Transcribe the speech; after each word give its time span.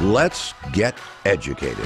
Let's 0.00 0.54
get 0.72 0.96
educated. 1.26 1.84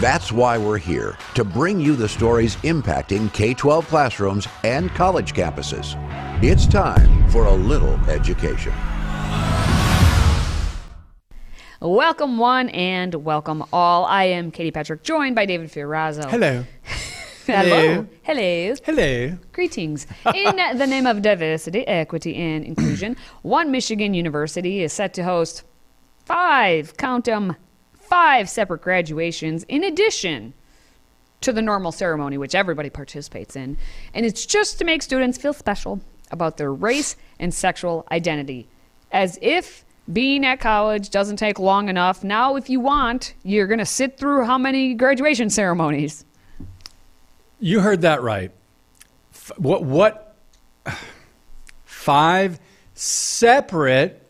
That's 0.00 0.32
why 0.32 0.58
we're 0.58 0.78
here 0.78 1.16
to 1.34 1.44
bring 1.44 1.78
you 1.78 1.94
the 1.94 2.08
stories 2.08 2.56
impacting 2.56 3.32
K 3.32 3.54
12 3.54 3.86
classrooms 3.86 4.48
and 4.64 4.90
college 4.96 5.32
campuses. 5.32 5.94
It's 6.42 6.66
time 6.66 7.30
for 7.30 7.46
a 7.46 7.52
little 7.52 7.94
education. 8.10 8.72
Welcome, 11.80 12.38
one, 12.38 12.68
and 12.70 13.14
welcome 13.14 13.64
all. 13.72 14.06
I 14.06 14.24
am 14.24 14.50
Katie 14.50 14.72
Patrick, 14.72 15.04
joined 15.04 15.36
by 15.36 15.46
David 15.46 15.70
Fiorazzo. 15.70 16.28
Hello. 16.28 16.64
Hello. 17.46 18.06
Hello. 18.22 18.74
Hello. 18.84 19.38
Greetings. 19.52 20.08
In 20.34 20.56
the 20.78 20.86
name 20.88 21.06
of 21.06 21.22
diversity, 21.22 21.86
equity, 21.86 22.34
and 22.34 22.64
inclusion, 22.64 23.16
One 23.42 23.70
Michigan 23.70 24.14
University 24.14 24.82
is 24.82 24.92
set 24.92 25.14
to 25.14 25.22
host 25.22 25.62
five, 26.24 26.96
count 26.96 27.28
'em, 27.28 27.56
five 27.92 28.48
separate 28.48 28.82
graduations 28.82 29.64
in 29.68 29.84
addition 29.84 30.54
to 31.40 31.52
the 31.52 31.62
normal 31.62 31.92
ceremony, 31.92 32.38
which 32.38 32.54
everybody 32.54 32.88
participates 32.88 33.56
in. 33.56 33.76
And 34.14 34.24
it's 34.24 34.46
just 34.46 34.78
to 34.78 34.84
make 34.84 35.02
students 35.02 35.38
feel 35.38 35.52
special 35.52 36.00
about 36.30 36.56
their 36.56 36.72
race 36.72 37.16
and 37.38 37.52
sexual 37.52 38.06
identity. 38.10 38.68
As 39.10 39.38
if 39.42 39.84
being 40.12 40.44
at 40.44 40.60
college 40.60 41.10
doesn't 41.10 41.36
take 41.36 41.58
long 41.58 41.88
enough, 41.88 42.24
now, 42.24 42.56
if 42.56 42.70
you 42.70 42.80
want, 42.80 43.34
you're 43.42 43.66
going 43.66 43.78
to 43.78 43.86
sit 43.86 44.18
through 44.18 44.44
how 44.44 44.58
many 44.58 44.94
graduation 44.94 45.50
ceremonies? 45.50 46.24
You 47.60 47.80
heard 47.80 48.00
that 48.00 48.22
right. 48.22 48.50
F- 49.34 49.52
what? 49.58 49.84
What? 49.84 50.36
Five 51.84 52.58
separate. 52.94 54.21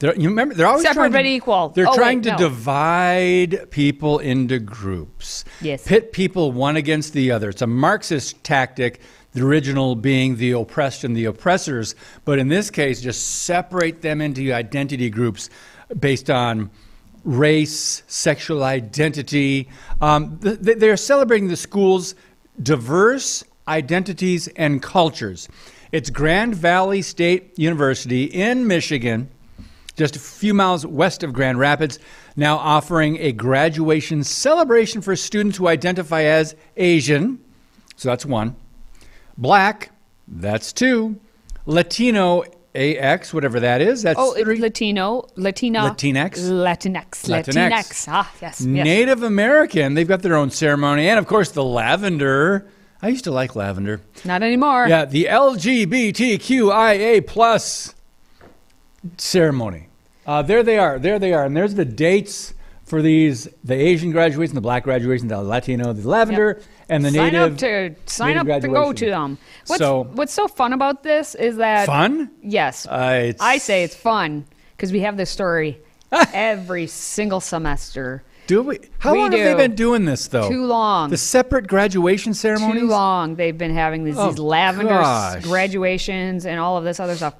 They're, 0.00 0.16
you 0.16 0.28
remember? 0.30 0.54
They're 0.54 0.66
always 0.66 0.82
Separate 0.82 0.94
trying 0.94 1.12
to- 1.12 1.18
but 1.18 1.26
equal. 1.26 1.68
They're 1.70 1.88
Oh, 1.88 1.94
trying 1.94 2.18
wait, 2.18 2.24
to 2.24 2.30
no. 2.32 2.36
divide 2.38 3.70
people 3.70 4.18
into 4.18 4.58
groups. 4.58 5.44
Yes. 5.60 5.86
Pit 5.86 6.12
people 6.12 6.50
one 6.52 6.76
against 6.76 7.12
the 7.12 7.30
other. 7.30 7.50
It's 7.50 7.62
a 7.62 7.66
Marxist 7.66 8.42
tactic. 8.42 9.00
The 9.32 9.44
original 9.46 9.94
being 9.94 10.36
the 10.38 10.50
oppressed 10.52 11.04
and 11.04 11.16
the 11.16 11.26
oppressors, 11.26 11.94
but 12.24 12.40
in 12.40 12.48
this 12.48 12.68
case, 12.68 13.00
just 13.00 13.42
separate 13.44 14.02
them 14.02 14.20
into 14.20 14.52
identity 14.52 15.08
groups 15.08 15.48
based 16.00 16.28
on 16.30 16.68
race, 17.24 18.02
sexual 18.08 18.64
identity. 18.64 19.68
Um, 20.00 20.38
th- 20.42 20.58
they're 20.78 20.96
celebrating 20.96 21.46
the 21.46 21.56
school's 21.56 22.16
diverse 22.60 23.44
identities 23.68 24.48
and 24.56 24.82
cultures. 24.82 25.48
It's 25.92 26.10
Grand 26.10 26.56
Valley 26.56 27.02
State 27.02 27.56
University 27.56 28.24
in 28.24 28.66
Michigan, 28.66 29.28
just 30.00 30.16
a 30.16 30.18
few 30.18 30.54
miles 30.54 30.86
west 30.86 31.22
of 31.22 31.32
Grand 31.34 31.58
Rapids, 31.58 31.98
now 32.34 32.56
offering 32.56 33.18
a 33.18 33.32
graduation 33.32 34.24
celebration 34.24 35.02
for 35.02 35.14
students 35.14 35.58
who 35.58 35.68
identify 35.68 36.22
as 36.22 36.56
Asian. 36.78 37.38
So 37.96 38.08
that's 38.08 38.24
one. 38.24 38.56
Black, 39.36 39.90
that's 40.26 40.72
two. 40.72 41.20
Latino, 41.66 42.44
AX, 42.74 43.34
whatever 43.34 43.60
that 43.60 43.82
is, 43.82 44.00
that's 44.02 44.18
Oh, 44.18 44.32
three. 44.42 44.58
Latino, 44.58 45.26
Latina, 45.36 45.80
Latinx? 45.80 46.38
Latinx, 46.38 47.28
Latinx. 47.28 47.54
Latinx. 47.54 48.06
Ah, 48.08 48.32
yes, 48.40 48.62
yes. 48.62 48.66
Native 48.66 49.22
American, 49.22 49.92
they've 49.92 50.08
got 50.08 50.22
their 50.22 50.34
own 50.34 50.50
ceremony. 50.50 51.10
And 51.10 51.18
of 51.18 51.26
course, 51.26 51.50
the 51.50 51.62
lavender. 51.62 52.66
I 53.02 53.08
used 53.08 53.24
to 53.24 53.30
like 53.30 53.54
lavender. 53.54 54.00
Not 54.24 54.42
anymore. 54.42 54.86
Yeah, 54.88 55.04
the 55.04 55.26
LGBTQIA 55.30 57.26
plus 57.26 57.94
ceremony. 59.18 59.88
Uh, 60.26 60.42
there 60.42 60.62
they 60.62 60.78
are. 60.78 60.98
There 60.98 61.18
they 61.18 61.32
are. 61.32 61.44
And 61.44 61.56
there's 61.56 61.74
the 61.74 61.84
dates 61.84 62.54
for 62.84 63.02
these: 63.02 63.48
the 63.64 63.74
Asian 63.74 64.10
graduation, 64.10 64.54
the 64.54 64.60
Black 64.60 64.84
graduation, 64.84 65.28
the 65.28 65.40
Latino, 65.42 65.92
the 65.92 66.08
lavender, 66.08 66.60
and 66.88 67.04
the 67.04 67.10
sign 67.10 67.32
native. 67.32 67.52
up 67.52 67.58
to 67.58 67.94
sign 68.06 68.34
native 68.36 68.50
up 68.50 68.60
to 68.62 68.68
go 68.68 68.92
to 68.92 69.06
them. 69.06 69.38
What's 69.66 69.78
So- 69.78 70.04
what's 70.12 70.32
so 70.32 70.48
fun 70.48 70.72
about 70.72 71.02
this 71.02 71.34
is 71.34 71.56
that 71.56 71.86
Fun? 71.86 72.30
Yes, 72.42 72.86
Uh, 72.86 73.32
I 73.40 73.58
say 73.58 73.84
it's 73.84 73.94
fun 73.94 74.44
because 74.76 74.92
we 74.92 75.00
have 75.00 75.16
this 75.16 75.30
story 75.30 75.78
every 76.32 76.86
single 76.86 77.40
semester. 77.40 78.22
Do 78.46 78.62
we? 78.62 78.80
How 78.98 79.12
We 79.12 79.18
long 79.20 79.30
have 79.32 79.40
they 79.40 79.54
been 79.68 79.76
doing 79.76 80.04
this 80.06 80.26
though? 80.26 80.48
Too 80.48 80.64
long. 80.66 81.10
The 81.10 81.16
separate 81.16 81.68
graduation 81.68 82.34
ceremonies. 82.34 82.80
Too 82.82 82.88
long. 82.88 83.36
They've 83.36 83.56
been 83.56 83.72
having 83.74 84.02
these, 84.02 84.18
Oh, 84.18 84.30
these 84.30 84.40
lavender 84.40 84.90
gosh. 84.90 85.44
graduations 85.44 86.44
and 86.46 86.58
all 86.58 86.76
of 86.76 86.82
this 86.82 86.98
other 86.98 87.14
stuff. 87.14 87.34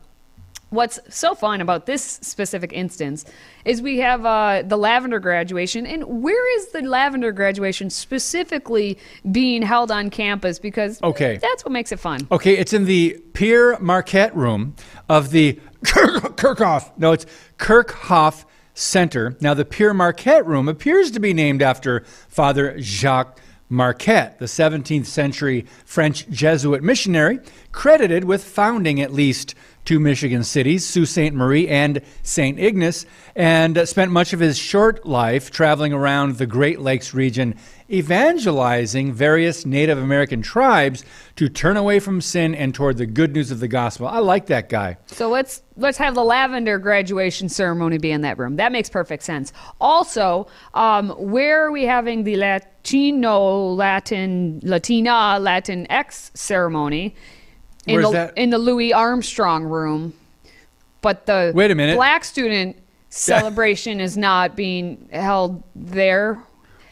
What's 0.71 1.01
so 1.09 1.35
fun 1.35 1.61
about 1.61 1.87
this 1.87 2.03
specific 2.03 2.73
instance 2.73 3.25
is 3.65 3.83
we 3.83 3.99
have 3.99 4.25
uh, 4.25 4.63
the 4.65 4.77
lavender 4.77 5.19
graduation, 5.19 5.85
and 5.85 6.05
where 6.23 6.57
is 6.59 6.69
the 6.69 6.83
lavender 6.83 7.33
graduation 7.33 7.91
specifically 7.91 8.97
being 9.33 9.63
held 9.63 9.91
on 9.91 10.11
campus? 10.11 10.61
Because 10.61 11.03
Okay. 11.03 11.39
that's 11.43 11.65
what 11.65 11.73
makes 11.73 11.91
it 11.91 11.99
fun. 11.99 12.27
Okay, 12.31 12.57
it's 12.57 12.73
in 12.73 12.85
the 12.85 13.21
Pierre 13.33 13.79
Marquette 13.81 14.35
room 14.37 14.77
of 15.09 15.31
the 15.33 15.59
Kirk- 15.85 16.37
Kirchhoff. 16.37 16.93
No, 16.97 17.11
it's 17.13 17.27
Kirkhoff 17.59 18.45
Center. 18.75 19.37
Now, 19.41 19.55
the 19.55 19.65
Pierre 19.65 19.93
Marquette 19.93 20.47
room 20.47 20.69
appears 20.69 21.11
to 21.11 21.19
be 21.21 21.35
named 21.35 21.63
after 21.63 22.05
Father 22.29 22.81
Jacques 22.81 23.41
Marquette, 23.69 24.39
the 24.39 24.47
17th 24.47 25.07
century 25.07 25.65
French 25.85 26.29
Jesuit 26.29 26.83
missionary, 26.83 27.41
credited 27.73 28.25
with 28.25 28.43
founding 28.45 29.01
at 29.01 29.13
least 29.13 29.55
two 29.85 29.99
Michigan 29.99 30.45
cities, 30.45 30.87
Sault 30.87 31.09
Ste. 31.09 31.33
Marie 31.33 31.69
and 31.69 32.01
St. 32.23 32.59
Ignace, 32.59 33.07
and 33.35 33.77
uh, 33.79 33.87
spent 33.87 34.11
much 34.11 34.33
of 34.33 34.41
his 34.41 34.59
short 34.59 35.07
life 35.07 35.51
traveling 35.51 35.93
around 35.93 36.37
the 36.37 36.47
Great 36.47 36.81
Lakes 36.81 37.15
region, 37.15 37.55
evangelizing 37.91 39.13
various 39.13 39.67
Native 39.67 39.99
American 39.99 40.43
tribes 40.43 41.05
to 41.37 41.49
turn 41.49 41.77
away 41.77 41.99
from 41.99 42.21
sin 42.21 42.55
and 42.55 42.75
toward 42.75 42.99
the 42.99 43.07
good 43.07 43.33
news 43.35 43.51
of 43.51 43.61
the 43.61 43.69
gospel. 43.69 44.07
I 44.07 44.19
like 44.19 44.47
that 44.47 44.69
guy. 44.69 44.97
So 45.07 45.29
let's 45.29 45.63
let's 45.77 45.99
have 45.99 46.15
the 46.15 46.25
lavender 46.25 46.79
graduation 46.79 47.49
ceremony 47.49 47.99
be 47.99 48.11
in 48.11 48.21
that 48.21 48.39
room. 48.39 48.57
That 48.57 48.73
makes 48.73 48.91
perfect 48.91 49.23
sense. 49.23 49.53
Also, 49.81 50.47
um, 50.75 51.11
where 51.11 51.65
are 51.65 51.73
we 51.73 51.85
having 51.85 52.25
the 52.25 52.37
Latino, 52.37 53.73
Latin, 53.73 54.61
Latina, 54.63 55.39
Latin 55.41 55.91
X 55.91 56.31
ceremony? 56.35 57.15
In 57.87 57.95
Where's 57.95 58.07
the 58.07 58.13
that? 58.13 58.39
in 58.39 58.51
the 58.51 58.59
Louis 58.59 58.93
Armstrong 58.93 59.65
room, 59.65 60.13
but 61.01 61.27
the 61.27 61.53
Wait 61.55 61.71
a 61.71 61.75
minute. 61.75 61.97
black 61.97 62.25
student 62.25 62.77
celebration 63.11 64.01
is 64.01 64.17
not 64.17 64.55
being 64.57 65.09
held 65.13 65.63
there. 65.75 66.39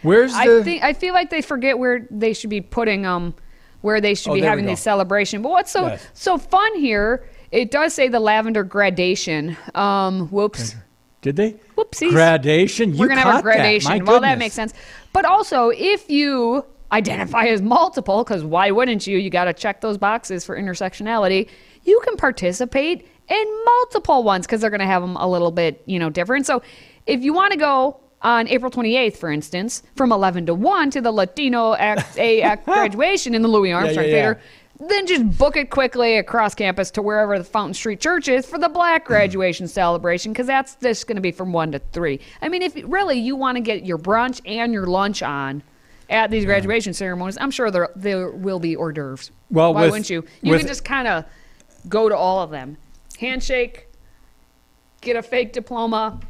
Where's 0.03 0.33
I 0.35 0.47
the 0.49 0.65
think 0.65 0.83
I 0.83 0.93
feel 0.93 1.13
like 1.13 1.29
they 1.31 1.43
forget 1.43 1.79
where 1.79 2.07
they 2.11 2.33
should 2.33 2.51
be 2.51 2.61
putting 2.61 3.05
um 3.05 3.35
where 3.81 4.01
they 4.01 4.15
should 4.15 4.31
Oh, 4.31 4.35
be 4.35 4.41
there 4.41 4.49
we 4.49 4.51
having 4.51 4.65
go. 4.65 4.71
the 4.73 4.77
celebration. 4.77 5.43
But 5.43 5.51
what's 5.51 5.71
so 5.71 5.87
Yes. 5.89 6.07
so 6.15 6.39
fun 6.39 6.75
here? 6.79 7.29
It 7.53 7.71
does 7.71 7.95
say 7.95 8.09
the 8.09 8.21
lavender 8.21 8.63
gradation. 8.65 9.57
Um, 9.75 10.29
whoops, 10.29 10.75
Did 11.23 11.37
they? 11.37 11.57
whoopsies. 11.77 12.11
Gradation. 12.11 12.93
You 12.95 12.99
We're 13.01 13.09
gonna 13.09 13.21
have 13.21 13.29
a 13.29 13.33
caught 13.33 13.45
that. 13.45 13.57
gradation. 13.57 14.05
Well, 14.05 14.21
that 14.21 14.31
goodness. 14.33 14.39
makes 14.39 14.55
sense. 14.55 14.75
But 15.13 15.25
also, 15.25 15.71
if 15.71 16.09
you 16.11 16.65
identify 16.93 17.45
as 17.45 17.61
multiple, 17.63 18.25
because 18.25 18.45
why 18.45 18.71
wouldn't 18.71 19.07
you? 19.07 19.19
You 19.19 19.31
got 19.31 19.45
to 19.45 19.53
check 19.53 19.81
those 19.81 19.99
boxes 19.99 20.45
for 20.45 20.59
intersectionality. 20.59 21.49
You 21.85 22.01
can 22.05 22.17
participate 22.17 23.07
in 23.29 23.65
multiple 23.65 24.23
ones 24.23 24.47
because 24.47 24.61
they're 24.61 24.71
going 24.71 24.81
to 24.81 24.87
have 24.87 25.03
them 25.03 25.17
a 25.17 25.29
little 25.29 25.51
bit, 25.51 25.83
you 25.87 25.99
know, 25.99 26.11
different. 26.11 26.47
So, 26.47 26.63
if 27.07 27.23
you 27.23 27.33
want 27.33 27.53
to 27.53 27.59
go 27.59 28.01
on 28.23 28.49
April 28.49 28.71
28th, 28.71 29.17
for 29.17 29.31
instance, 29.31 29.83
from 29.97 30.13
11 30.13 30.47
to 30.47 30.55
1 30.55 30.91
to 30.91 31.01
the 31.01 31.13
Latino 31.13 31.75
Act 31.75 32.19
A 32.19 32.43
Act 32.43 32.65
graduation 32.65 33.35
in 33.35 33.43
the 33.43 33.49
Louis 33.49 33.73
Armstrong 33.73 34.07
yeah, 34.07 34.11
yeah. 34.11 34.17
Theater, 34.17 34.41
then 34.81 35.07
just 35.07 35.39
book 35.39 35.57
it 35.57 35.71
quickly 35.71 36.19
across 36.19 36.55
campus 36.55 36.91
to 36.93 37.03
wherever 37.03 37.37
the 37.37 37.45
Fountain 37.45 37.75
Street 37.75 38.01
Church 38.01 38.29
is 38.29 38.47
for 38.47 38.59
the 38.59 38.69
black 38.69 39.05
mm-hmm. 39.05 39.13
graduation 39.13 39.69
celebration 39.69 40.33
because 40.33 40.47
that's 40.47 40.77
just 40.77 41.07
going 41.07 41.17
to 41.17 41.23
be 41.23 41.33
from 41.33 41.53
1 41.53 41.73
to 41.73 41.79
3. 41.79 42.21
I 42.43 42.49
mean, 42.49 42.63
if 42.63 42.77
really 42.85 43.19
you 43.19 43.37
want 43.37 43.57
to 43.57 43.61
get 43.61 43.85
your 43.85 43.99
brunch 43.99 44.41
and 44.47 44.73
your 44.73 44.87
lunch 44.87 45.23
on 45.23 45.63
at 46.11 46.31
these 46.31 46.45
graduation 46.45 46.93
ceremonies, 46.95 47.37
I'm 47.41 47.51
sure 47.51 47.71
there 47.71 47.91
there 47.97 48.31
will 48.31 48.59
be 48.61 48.77
hors 48.77 48.93
d'oeuvres. 48.93 49.31
Well, 49.51 49.75
Why 49.75 49.83
with- 49.83 49.91
wouldn't 49.93 50.11
you? 50.11 50.25
You 50.43 50.53
with- 50.53 50.61
can 50.61 50.69
just 50.69 50.85
kind 50.85 51.07
of 51.09 51.25
go 51.89 52.09
to 52.09 52.17
all 52.17 52.43
of 52.43 52.51
them. 52.51 52.77
Handshake, 53.19 53.89
get 55.01 55.17
a 55.17 55.23
fake 55.23 55.53
diploma, 55.53 56.21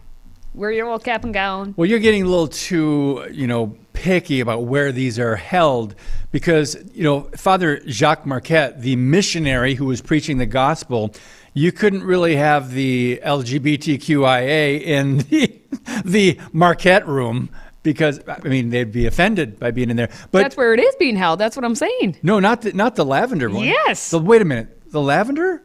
wear 0.55 0.71
your 0.73 0.87
little 0.87 0.99
cap 0.99 1.25
and 1.25 1.35
gown. 1.35 1.75
Well, 1.77 1.87
you're 1.89 1.99
getting 1.99 2.23
a 2.23 2.27
little 2.27 2.49
too, 2.49 3.27
you 3.31 3.47
know, 3.47 3.77
picky 3.93 4.41
about 4.41 4.65
where 4.65 4.91
these 4.93 5.19
are 5.19 5.37
held 5.37 5.95
because, 6.31 6.77
you 6.95 7.03
know, 7.03 7.23
Father 7.37 7.81
Jacques 7.89 8.25
Marquette, 8.27 8.81
the 8.81 8.97
missionary 8.97 9.75
who 9.75 9.85
was 9.87 10.01
preaching 10.01 10.39
the 10.39 10.47
gospel, 10.47 11.13
you 11.53 11.73
couldn't 11.73 12.05
really 12.05 12.37
have 12.37 12.71
the 12.73 13.21
LGBTQIA 13.25 14.81
in 14.83 15.19
the, 15.31 15.61
the 16.05 16.39
Marquette 16.53 17.07
room 17.07 17.51
because, 17.93 18.21
I 18.29 18.47
mean, 18.47 18.69
they'd 18.69 18.93
be 18.93 19.07
offended 19.07 19.59
by 19.59 19.71
being 19.71 19.89
in 19.89 19.97
there. 19.97 20.11
But 20.31 20.43
That's 20.43 20.57
where 20.57 20.75
it 20.75 20.81
is 20.81 20.95
being 20.97 21.17
held. 21.17 21.41
That's 21.41 21.57
what 21.57 21.65
I'm 21.65 21.75
saying. 21.75 22.19
no, 22.23 22.39
not 22.39 22.63
the, 22.63 22.73
not 22.73 22.97
the 22.97 23.05
lavender 23.05 23.49
one. 23.49 23.65
Yes. 23.65 24.11
The, 24.11 24.19
wait 24.19 24.43
a 24.43 24.45
minute. 24.45 24.91
The 24.93 25.01
lavender? 25.01 25.63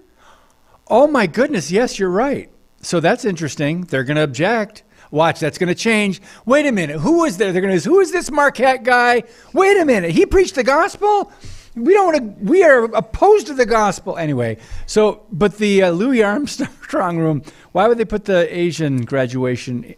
Oh, 0.87 1.07
my 1.07 1.27
goodness. 1.27 1.69
Yes, 1.69 1.99
you're 1.99 2.09
right. 2.09 2.49
So 2.81 2.99
that's 2.99 3.25
interesting. 3.25 3.81
They're 3.81 4.03
going 4.03 4.15
to 4.17 4.23
object. 4.23 4.83
Watch, 5.11 5.39
that's 5.39 5.57
going 5.57 5.67
to 5.67 5.75
change. 5.75 6.21
Wait 6.45 6.65
a 6.65 6.71
minute. 6.71 6.99
Who 6.99 7.25
is 7.25 7.37
there? 7.37 7.51
They're 7.51 7.61
going 7.61 7.77
to 7.77 7.89
who 7.89 7.99
is 7.99 8.11
this 8.11 8.31
Marquette 8.31 8.83
guy? 8.83 9.23
Wait 9.53 9.77
a 9.77 9.85
minute. 9.85 10.11
He 10.11 10.25
preached 10.25 10.55
the 10.55 10.63
gospel? 10.63 11.31
We 11.75 11.93
don't 11.93 12.13
want 12.13 12.39
to. 12.39 12.45
We 12.45 12.63
are 12.63 12.85
opposed 12.85 13.47
to 13.47 13.53
the 13.53 13.65
gospel 13.65 14.17
anyway. 14.17 14.57
So, 14.85 15.25
but 15.31 15.57
the 15.57 15.83
uh, 15.83 15.91
Louis 15.91 16.23
Armstrong 16.23 17.17
room. 17.25 17.43
Why 17.73 17.87
would 17.87 17.97
they 17.97 18.05
put 18.05 18.25
the 18.25 18.55
Asian 18.55 19.05
graduation? 19.05 19.95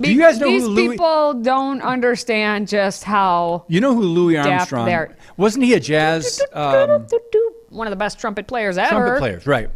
Do 0.00 0.12
you 0.12 0.20
guys 0.20 0.38
know 0.38 0.46
These 0.46 0.62
who 0.62 0.68
Louis? 0.68 0.88
people 0.90 1.34
don't 1.34 1.82
understand 1.82 2.68
just 2.68 3.02
how 3.04 3.64
you 3.68 3.80
know 3.80 3.94
who 3.94 4.02
Louis 4.02 4.36
Armstrong? 4.36 5.08
Wasn't 5.36 5.64
he 5.64 5.74
a 5.74 5.80
jazz 5.80 6.40
um, 6.52 7.06
one 7.70 7.86
of 7.86 7.90
the 7.90 7.96
best 7.96 8.18
trumpet 8.20 8.46
players 8.46 8.78
ever. 8.78 8.90
trumpet 8.90 9.18
players? 9.18 9.46
Right. 9.46 9.70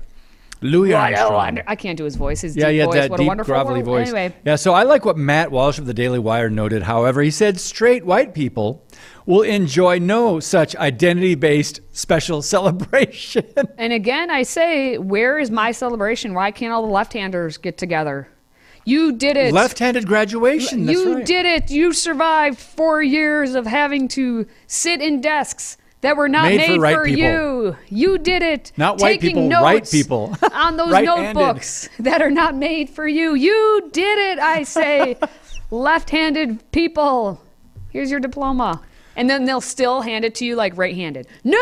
Louis 0.64 0.92
What 0.92 1.12
a 1.12 1.16
Armstrong. 1.18 1.58
I 1.66 1.74
can't 1.74 1.98
do 1.98 2.04
his 2.04 2.14
voice. 2.14 2.40
His 2.42 2.56
Yeah, 2.56 2.70
deep 2.70 2.78
had 2.78 2.84
voice. 2.86 2.94
that 2.94 3.10
what 3.10 3.18
a 3.18 3.22
deep, 3.24 3.26
wonderful 3.28 3.52
grovelly 3.54 3.82
voice. 3.84 4.06
Anyway, 4.06 4.32
Yeah, 4.44 4.54
so 4.54 4.72
I 4.74 4.84
like 4.84 5.04
what 5.04 5.16
Matt 5.16 5.50
Walsh 5.50 5.78
of 5.78 5.86
the 5.86 5.94
Daily 5.94 6.20
Wire 6.20 6.48
noted. 6.50 6.84
However, 6.84 7.20
he 7.20 7.32
said 7.32 7.58
straight 7.58 8.06
white 8.06 8.32
people 8.32 8.86
will 9.26 9.42
enjoy 9.42 9.98
no 9.98 10.38
such 10.38 10.76
identity-based 10.76 11.80
special 11.90 12.42
celebration. 12.52 13.44
and 13.76 13.92
again, 13.92 14.30
I 14.30 14.44
say, 14.44 14.98
where 14.98 15.36
is 15.36 15.50
my 15.50 15.72
celebration? 15.72 16.32
Why 16.32 16.52
can't 16.52 16.72
all 16.72 16.82
the 16.86 16.92
left-handers 16.92 17.56
get 17.56 17.76
together? 17.76 18.28
You 18.84 19.12
did 19.12 19.36
it. 19.36 19.52
Left-handed 19.52 20.06
graduation. 20.06 20.88
You 20.88 21.16
right. 21.16 21.26
did 21.26 21.46
it. 21.46 21.70
You 21.70 21.92
survived 21.92 22.58
four 22.58 23.02
years 23.02 23.54
of 23.54 23.66
having 23.66 24.08
to 24.08 24.46
sit 24.66 25.00
in 25.00 25.20
desks 25.20 25.76
that 26.00 26.16
were 26.16 26.28
not 26.28 26.44
Made 26.46 26.56
made, 26.56 26.74
for 26.76 26.80
right 26.80 26.94
for 26.96 27.06
you. 27.06 27.76
You 27.88 28.18
did 28.18 28.42
it. 28.42 28.72
Not 28.76 29.00
white 29.00 29.20
Taking 29.20 29.36
people, 29.36 29.48
notes 29.48 29.62
right 29.62 29.88
people. 29.90 30.36
on 30.52 30.76
those 30.76 30.90
Right-handed. 30.90 31.34
notebooks 31.34 31.88
that 32.00 32.20
are 32.20 32.30
not 32.30 32.56
made 32.56 32.90
for 32.90 33.06
you. 33.06 33.34
You 33.34 33.88
did 33.92 34.18
it. 34.32 34.38
I 34.40 34.64
say, 34.64 35.16
left-handed 35.70 36.72
people. 36.72 37.40
Here's 37.90 38.10
your 38.10 38.18
diploma. 38.20 38.82
And 39.14 39.30
then 39.30 39.44
they'll 39.44 39.60
still 39.60 40.00
hand 40.00 40.24
it 40.24 40.34
to 40.36 40.44
you 40.44 40.56
like 40.56 40.76
right-handed. 40.76 41.26
No. 41.44 41.58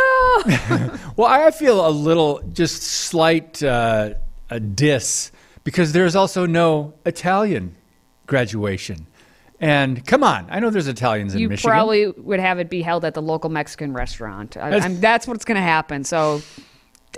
Well, 1.17 1.28
I 1.28 1.50
feel 1.50 1.87
a 1.87 1.90
little 1.90 2.40
just 2.55 2.82
slight 2.82 3.62
uh, 3.62 4.14
a 4.49 4.58
diss 4.58 5.32
because 5.65 5.93
there's 5.93 6.17
also 6.17 6.47
no 6.47 6.95
Italian 7.05 7.77
graduation. 8.27 9.07
And 9.61 10.07
come 10.07 10.25
on, 10.25 10.47
I 10.51 10.59
know 10.61 10.71
there's 10.71 10.89
Italians 10.89 11.35
in 11.35 11.41
you 11.41 11.49
Michigan. 11.49 11.69
You 11.69 11.75
probably 11.75 12.07
would 12.09 12.41
have 12.41 12.59
it 12.59 12.71
be 12.71 12.81
held 12.81 13.05
at 13.05 13.12
the 13.15 13.21
local 13.21 13.51
Mexican 13.51 13.93
restaurant. 13.93 14.57
I, 14.57 14.71
That's- 14.71 14.85
I'm, 14.85 15.01
that's 15.01 15.27
what's 15.27 15.45
going 15.45 15.57
to 15.57 15.62
happen. 15.62 16.05
So 16.05 16.41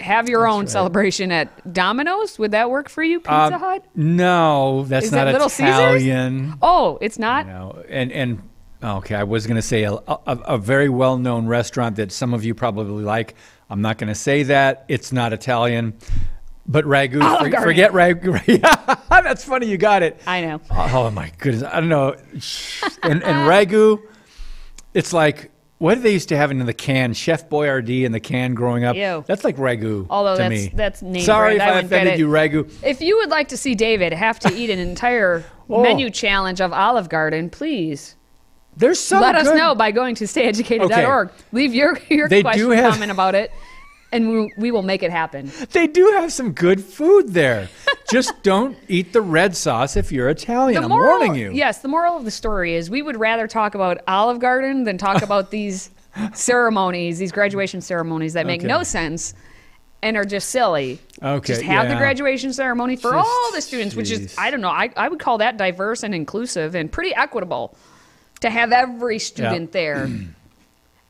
have 0.00 0.29
your 0.29 0.49
own 0.49 0.61
right. 0.61 0.69
celebration 0.69 1.31
at 1.31 1.73
Domino's. 1.73 2.39
Would 2.39 2.50
that 2.50 2.69
work 2.71 2.89
for 2.89 3.03
you, 3.03 3.21
Pizza 3.21 3.33
Um, 3.33 3.53
Hut? 3.53 3.85
No, 3.94 4.85
that's 4.85 5.06
Is 5.06 5.12
not 5.12 5.29
it 5.29 5.33
Little 5.33 5.49
Caesars? 5.49 5.69
Italian. 6.03 6.55
Oh, 6.62 6.99
it's 7.00 7.19
not. 7.19 7.47
No, 7.47 7.85
and 7.88 8.11
and 8.11 8.43
okay, 8.83 9.15
I 9.15 9.23
was 9.23 9.47
going 9.47 9.56
to 9.56 9.62
say 9.62 9.85
a, 9.85 9.93
a, 9.93 10.19
a 10.27 10.59
very 10.59 10.88
well-known 10.88 11.47
restaurant 11.47 11.97
that 11.97 12.11
some 12.11 12.35
of 12.35 12.45
you 12.45 12.55
probably 12.55 13.05
like. 13.05 13.35
I'm 13.71 13.83
not 13.83 13.99
going 13.99 14.09
to 14.09 14.15
say 14.15 14.43
that 14.45 14.85
it's 14.88 15.12
not 15.12 15.33
Italian, 15.33 15.95
but 16.67 16.85
ragu. 16.85 17.20
For- 17.20 17.62
forget 17.62 17.93
ragu. 17.93 18.61
That's 19.11 19.44
funny. 19.44 19.67
You 19.67 19.79
got 19.79 20.03
it. 20.03 20.20
I 20.26 20.41
know. 20.43 20.61
Oh, 20.70 20.91
oh 21.06 21.11
my 21.11 21.31
goodness, 21.38 21.62
I 21.62 21.81
don't 21.81 21.88
know. 21.88 22.14
And, 23.03 23.23
and 23.23 23.49
ragu, 23.49 24.00
it's 24.94 25.12
like 25.12 25.50
what 25.79 25.94
did 25.97 26.05
they 26.05 26.12
used 26.12 26.29
to 26.29 26.37
have 26.37 26.53
in 26.53 26.64
the 26.64 26.73
can? 26.73 27.12
Chef 27.12 27.49
Boyardee 27.49 28.05
in 28.05 28.12
the 28.12 28.20
can 28.20 28.55
growing 28.55 28.85
up. 28.85 28.94
Ew. 28.94 29.25
That's 29.26 29.43
like 29.43 29.56
ragu. 29.56 30.06
Although 30.09 30.37
to 30.37 30.43
that's 30.43 30.50
me. 30.50 30.70
that's 30.73 31.03
name 31.03 31.23
Sorry 31.25 31.56
brand. 31.56 31.70
if 31.70 31.75
I 31.75 31.79
I 31.79 31.81
offended 31.99 32.19
you, 32.20 32.29
ragu. 32.29 32.70
If 32.85 33.00
you 33.00 33.17
would 33.17 33.31
like 33.31 33.49
to 33.49 33.56
see 33.56 33.75
David 33.75 34.12
have 34.12 34.38
to 34.41 34.55
eat 34.55 34.70
an 34.70 34.79
entire 34.79 35.44
Oh. 35.70 35.82
menu 35.82 36.11
challenge 36.11 36.61
of 36.61 36.73
Olive 36.73 37.09
Garden, 37.09 37.49
please 37.49 38.14
There's 38.76 39.00
some 39.00 39.23
let 39.23 39.37
us 39.37 39.47
know 39.56 39.75
by 39.75 39.91
going 39.91 40.14
to 40.17 40.25
stayeducated.org. 40.25 41.31
Leave 41.53 41.73
your 41.75 41.99
your 42.11 42.29
They 42.29 42.43
question 42.43 42.70
have- 42.73 42.93
comment 42.93 43.11
about 43.11 43.35
it, 43.35 43.50
and 44.12 44.29
we, 44.31 44.53
we 44.56 44.70
will 44.70 44.82
make 44.82 45.03
it 45.03 45.11
happen. 45.11 45.50
They 45.73 45.87
do 45.87 46.05
have 46.19 46.32
some 46.32 46.53
good 46.53 46.81
food 46.85 47.31
there. 47.32 47.69
Just 48.11 48.35
don't 48.43 48.76
eat 48.88 49.12
the 49.12 49.23
red 49.23 49.56
sauce 49.56 49.97
if 49.97 50.12
you're 50.12 50.29
Italian. 50.29 50.85
I'm 50.85 50.91
warning 50.91 51.35
you. 51.35 51.50
Yes, 51.53 51.79
the 51.79 51.88
moral 51.88 52.17
of 52.17 52.25
the 52.25 52.31
story 52.31 52.75
is 52.75 52.91
we 52.91 53.03
would 53.03 53.19
rather 53.19 53.49
talk 53.49 53.75
about 53.75 54.00
Olive 54.06 54.38
Garden 54.38 54.85
than 54.85 54.99
talk 54.99 55.23
about 55.29 55.50
these 55.50 55.91
ceremonies, 56.35 57.19
these 57.19 57.32
graduation 57.32 57.81
ceremonies 57.81 58.35
that 58.35 58.47
make 58.47 58.61
Okay. 58.61 58.69
no 58.69 58.82
sense 58.82 59.35
and 60.03 60.17
are 60.17 60.25
just 60.25 60.50
silly. 60.50 61.00
Okay, 61.23 61.47
Just 61.55 61.62
have 61.62 61.88
the 61.88 61.94
graduation 61.94 62.53
ceremony 62.53 62.97
for 62.97 63.12
Just- 63.12 63.26
all 63.29 63.53
the 63.55 63.61
students, 63.61 63.94
which 63.94 64.11
is. 64.11 64.35
I 64.37 64.50
don't 64.50 64.61
know, 64.61 64.69
I, 64.69 64.91
I 64.97 65.09
would 65.09 65.20
call 65.20 65.38
that 65.38 65.56
diverse 65.56 66.03
and 66.03 66.14
inclusive 66.14 66.75
and 66.75 66.91
pretty 66.91 67.14
equitable 67.14 67.76
to 68.41 68.50
have 68.50 68.73
every 68.73 69.19
student 69.19 69.73
there. 69.73 70.11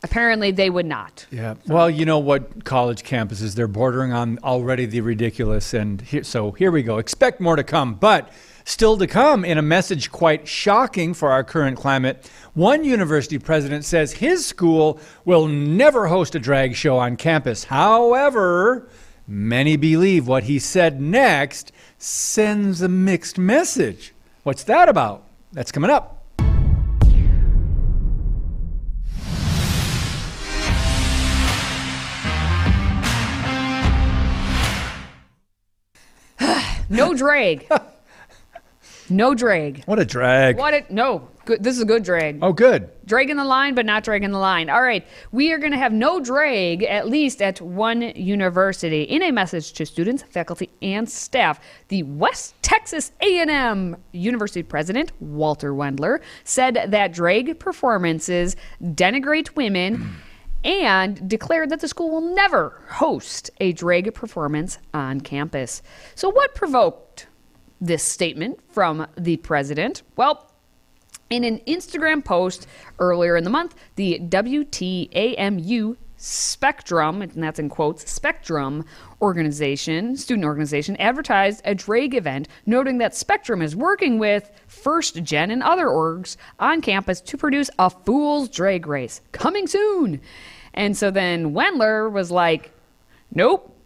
Apparently, 0.05 0.51
they 0.51 0.69
would 0.69 0.87
not. 0.87 1.27
Yeah. 1.31 1.55
Well, 1.67 1.89
you 1.89 2.05
know 2.05 2.19
what 2.19 2.65
college 2.65 3.05
campuses 3.05 3.55
they're 3.55 3.69
bordering 3.69 4.13
on 4.13 4.39
already 4.43 4.85
the 4.85 5.01
ridiculous 5.01 5.75
and 5.75 6.01
here, 6.01 6.25
so 6.25 6.51
here 6.53 6.73
we 6.73 6.83
go. 6.83 6.99
Expect 6.99 7.41
more 7.41 7.55
to 7.55 7.63
come, 7.63 7.95
but 7.95 8.33
still 8.65 8.97
to 8.99 9.07
come 9.07 9.45
in 9.45 9.59
a 9.59 9.63
message 9.63 10.11
quite 10.11 10.49
shocking 10.49 11.15
for 11.15 11.31
our 11.31 11.45
current 11.45 11.79
climate. 11.79 12.29
One 12.55 12.85
university 12.85 13.39
president 13.39 13.85
says 13.85 14.15
his 14.15 14.45
school 14.45 15.01
will 15.25 15.47
never 15.47 16.09
host 16.09 16.35
a 16.35 16.41
drag 16.41 16.75
show 16.75 16.99
on 16.99 17.17
campus. 17.17 17.65
However, 17.65 18.89
many 19.27 19.77
believe 19.77 20.27
what 20.27 20.45
he 20.45 20.59
said 20.59 21.01
next 21.01 21.71
sends 21.99 22.83
a 22.83 22.89
mixed 22.89 23.39
message. 23.39 24.15
What's 24.43 24.65
that 24.65 24.89
about? 24.89 25.27
That's 25.53 25.71
coming 25.71 25.91
up. 25.91 26.22
No 36.93 37.15
drag. 37.15 37.67
no 39.09 39.35
drag. 39.35 39.85
What 39.85 39.99
a 39.99 40.05
drag. 40.05 40.59
What 40.59 40.75
it? 40.75 40.91
No. 40.91 41.29
Good. 41.45 41.65
This 41.65 41.75
is 41.75 41.83
a 41.83 41.85
good 41.85 42.05
drag. 42.05 42.39
Oh, 42.41 42.53
good. 42.53 42.89
dragging 43.05 43.35
the 43.37 43.45
line, 43.45 43.75
but 43.75 43.85
not 43.85 44.05
dragging 44.05 44.31
the 44.31 44.39
line. 44.39 44.71
All 44.71 44.81
right, 44.83 45.05
we 45.33 45.53
are 45.53 45.59
going 45.59 45.73
to 45.73 45.79
have 45.79 45.93
no 45.93 46.21
drag, 46.21 46.85
at 46.85 47.09
least 47.09 47.43
at 47.43 47.61
one 47.61 48.01
university. 48.15 49.03
In 49.03 49.25
a 49.25 49.33
message 49.33 49.73
to 49.73 49.85
students, 49.85 50.23
faculty, 50.23 50.71
and 50.83 51.11
staff, 51.11 51.59
the 51.89 52.05
West 52.05 52.55
Texas 52.63 53.11
A&M 53.21 53.97
University 54.13 54.63
president 54.63 55.11
Walter 55.21 55.73
Wendler 55.73 56.21
said 56.45 56.87
that 56.91 57.13
drag 57.13 57.59
performances 57.59 58.55
denigrate 58.81 59.57
women. 59.57 60.15
And 60.65 61.29
declared 61.29 61.71
that 61.71 61.81
the 61.81 61.89
school 61.89 62.11
will 62.11 62.35
never 62.35 62.81
host 62.89 63.51
a 63.61 63.73
drag 63.73 64.15
performance 64.15 64.79
on 64.95 65.21
campus. 65.21 65.83
So, 66.15 66.29
what 66.29 66.55
provoked 66.55 67.27
this 67.81 68.05
statement 68.05 68.61
from 68.69 69.07
the 69.19 69.39
president? 69.39 70.03
Well, 70.17 70.53
in 71.31 71.45
an 71.45 71.61
Instagram 71.67 72.25
post 72.25 72.67
earlier 72.99 73.37
in 73.37 73.45
the 73.45 73.51
month, 73.51 73.75
the 73.97 74.21
WTAMU 74.23 75.97
Spectrum, 76.25 77.21
and 77.21 77.43
that's 77.43 77.59
in 77.59 77.69
quotes, 77.69 78.09
Spectrum 78.09 78.85
organization, 79.21 80.17
student 80.17 80.45
organization, 80.45 80.97
advertised 80.99 81.63
a 81.65 81.75
drag 81.75 82.15
event, 82.15 82.47
noting 82.65 82.99
that 82.99 83.17
Spectrum 83.17 83.61
is 83.61 83.75
working 83.75 84.21
with 84.21 84.49
First 84.69 85.25
Gen 85.25 85.51
and 85.51 85.65
other 85.65 85.87
orgs 85.87 86.37
on 86.61 86.81
campus 86.81 87.21
to 87.23 87.37
produce 87.37 87.71
a 87.79 87.91
fool's 87.91 88.49
drag 88.49 88.87
race 88.87 89.21
coming 89.33 89.67
soon. 89.67 90.21
And 90.75 90.97
so 90.97 91.11
then 91.11 91.55
Wendler 91.55 92.11
was 92.11 92.31
like, 92.31 92.73
nope. 93.35 93.77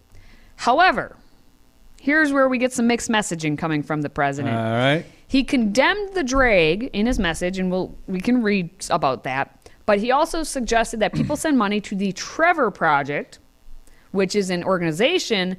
However, 0.56 1.16
here's 2.00 2.32
where 2.32 2.48
we 2.48 2.58
get 2.58 2.72
some 2.72 2.86
mixed 2.86 3.10
messaging 3.10 3.58
coming 3.58 3.82
from 3.82 4.02
the 4.02 4.08
president. 4.08 4.56
All 4.56 4.62
right. 4.62 5.04
He 5.28 5.42
condemned 5.42 6.14
the 6.14 6.22
drag 6.22 6.84
in 6.92 7.06
his 7.06 7.18
message, 7.18 7.58
and 7.58 7.70
we'll, 7.70 7.94
we 8.06 8.20
can 8.20 8.42
read 8.42 8.70
about 8.90 9.24
that. 9.24 9.70
But 9.84 9.98
he 9.98 10.10
also 10.10 10.42
suggested 10.42 11.00
that 11.00 11.12
people 11.12 11.36
send 11.36 11.58
money 11.58 11.80
to 11.82 11.96
the 11.96 12.12
Trevor 12.12 12.70
Project, 12.70 13.38
which 14.12 14.36
is 14.36 14.50
an 14.50 14.62
organization 14.64 15.56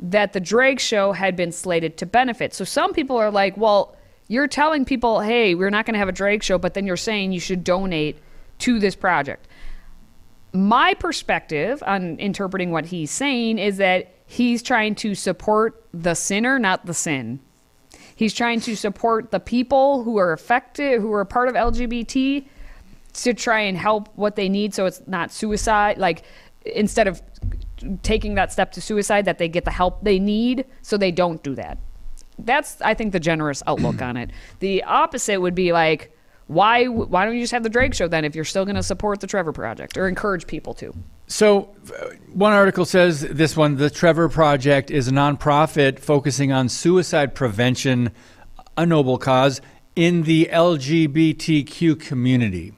that 0.00 0.32
the 0.32 0.40
drag 0.40 0.80
show 0.80 1.12
had 1.12 1.36
been 1.36 1.52
slated 1.52 1.96
to 1.98 2.06
benefit. 2.06 2.54
So 2.54 2.64
some 2.64 2.92
people 2.92 3.16
are 3.16 3.30
like, 3.30 3.56
well, 3.56 3.96
you're 4.26 4.48
telling 4.48 4.84
people, 4.84 5.20
hey, 5.20 5.54
we're 5.54 5.70
not 5.70 5.86
going 5.86 5.94
to 5.94 5.98
have 5.98 6.08
a 6.08 6.12
drag 6.12 6.42
show, 6.42 6.58
but 6.58 6.74
then 6.74 6.86
you're 6.86 6.96
saying 6.96 7.32
you 7.32 7.40
should 7.40 7.62
donate 7.62 8.18
to 8.60 8.78
this 8.78 8.94
project. 8.94 9.46
My 10.54 10.94
perspective 10.94 11.82
on 11.84 12.16
interpreting 12.18 12.70
what 12.70 12.86
he's 12.86 13.10
saying 13.10 13.58
is 13.58 13.78
that 13.78 14.14
he's 14.24 14.62
trying 14.62 14.94
to 14.96 15.16
support 15.16 15.84
the 15.92 16.14
sinner, 16.14 16.60
not 16.60 16.86
the 16.86 16.94
sin. 16.94 17.40
He's 18.14 18.32
trying 18.32 18.60
to 18.60 18.76
support 18.76 19.32
the 19.32 19.40
people 19.40 20.04
who 20.04 20.16
are 20.16 20.32
affected, 20.32 21.00
who 21.00 21.12
are 21.12 21.24
part 21.24 21.48
of 21.48 21.56
LGBT, 21.56 22.46
to 23.14 23.34
try 23.34 23.60
and 23.62 23.76
help 23.76 24.08
what 24.14 24.36
they 24.36 24.48
need 24.48 24.74
so 24.74 24.86
it's 24.86 25.02
not 25.08 25.32
suicide. 25.32 25.98
Like, 25.98 26.22
instead 26.64 27.08
of 27.08 27.20
taking 28.02 28.34
that 28.36 28.52
step 28.52 28.70
to 28.72 28.80
suicide, 28.80 29.24
that 29.24 29.38
they 29.38 29.48
get 29.48 29.64
the 29.64 29.72
help 29.72 30.04
they 30.04 30.20
need 30.20 30.66
so 30.82 30.96
they 30.96 31.10
don't 31.10 31.42
do 31.42 31.56
that. 31.56 31.78
that's 32.38 32.80
I 32.80 32.94
think 32.94 33.12
the 33.12 33.20
generous 33.20 33.60
outlook 33.66 34.00
on 34.00 34.16
it. 34.16 34.30
The 34.60 34.84
opposite 34.84 35.40
would 35.40 35.56
be 35.56 35.72
like 35.72 36.13
why 36.46 36.86
why 36.86 37.24
don't 37.24 37.34
you 37.34 37.42
just 37.42 37.52
have 37.52 37.62
the 37.62 37.70
drag 37.70 37.94
show 37.94 38.06
then 38.06 38.24
if 38.24 38.34
you're 38.34 38.44
still 38.44 38.64
going 38.64 38.76
to 38.76 38.82
support 38.82 39.20
the 39.20 39.26
Trevor 39.26 39.52
Project 39.52 39.96
or 39.96 40.08
encourage 40.08 40.46
people 40.46 40.74
to? 40.74 40.94
So, 41.26 41.74
uh, 41.98 42.10
one 42.32 42.52
article 42.52 42.84
says 42.84 43.22
this 43.22 43.56
one 43.56 43.76
the 43.76 43.88
Trevor 43.88 44.28
Project 44.28 44.90
is 44.90 45.08
a 45.08 45.10
nonprofit 45.10 45.98
focusing 45.98 46.52
on 46.52 46.68
suicide 46.68 47.34
prevention, 47.34 48.10
a 48.76 48.84
noble 48.84 49.16
cause, 49.16 49.62
in 49.96 50.24
the 50.24 50.50
LGBTQ 50.52 51.98
community. 52.00 52.74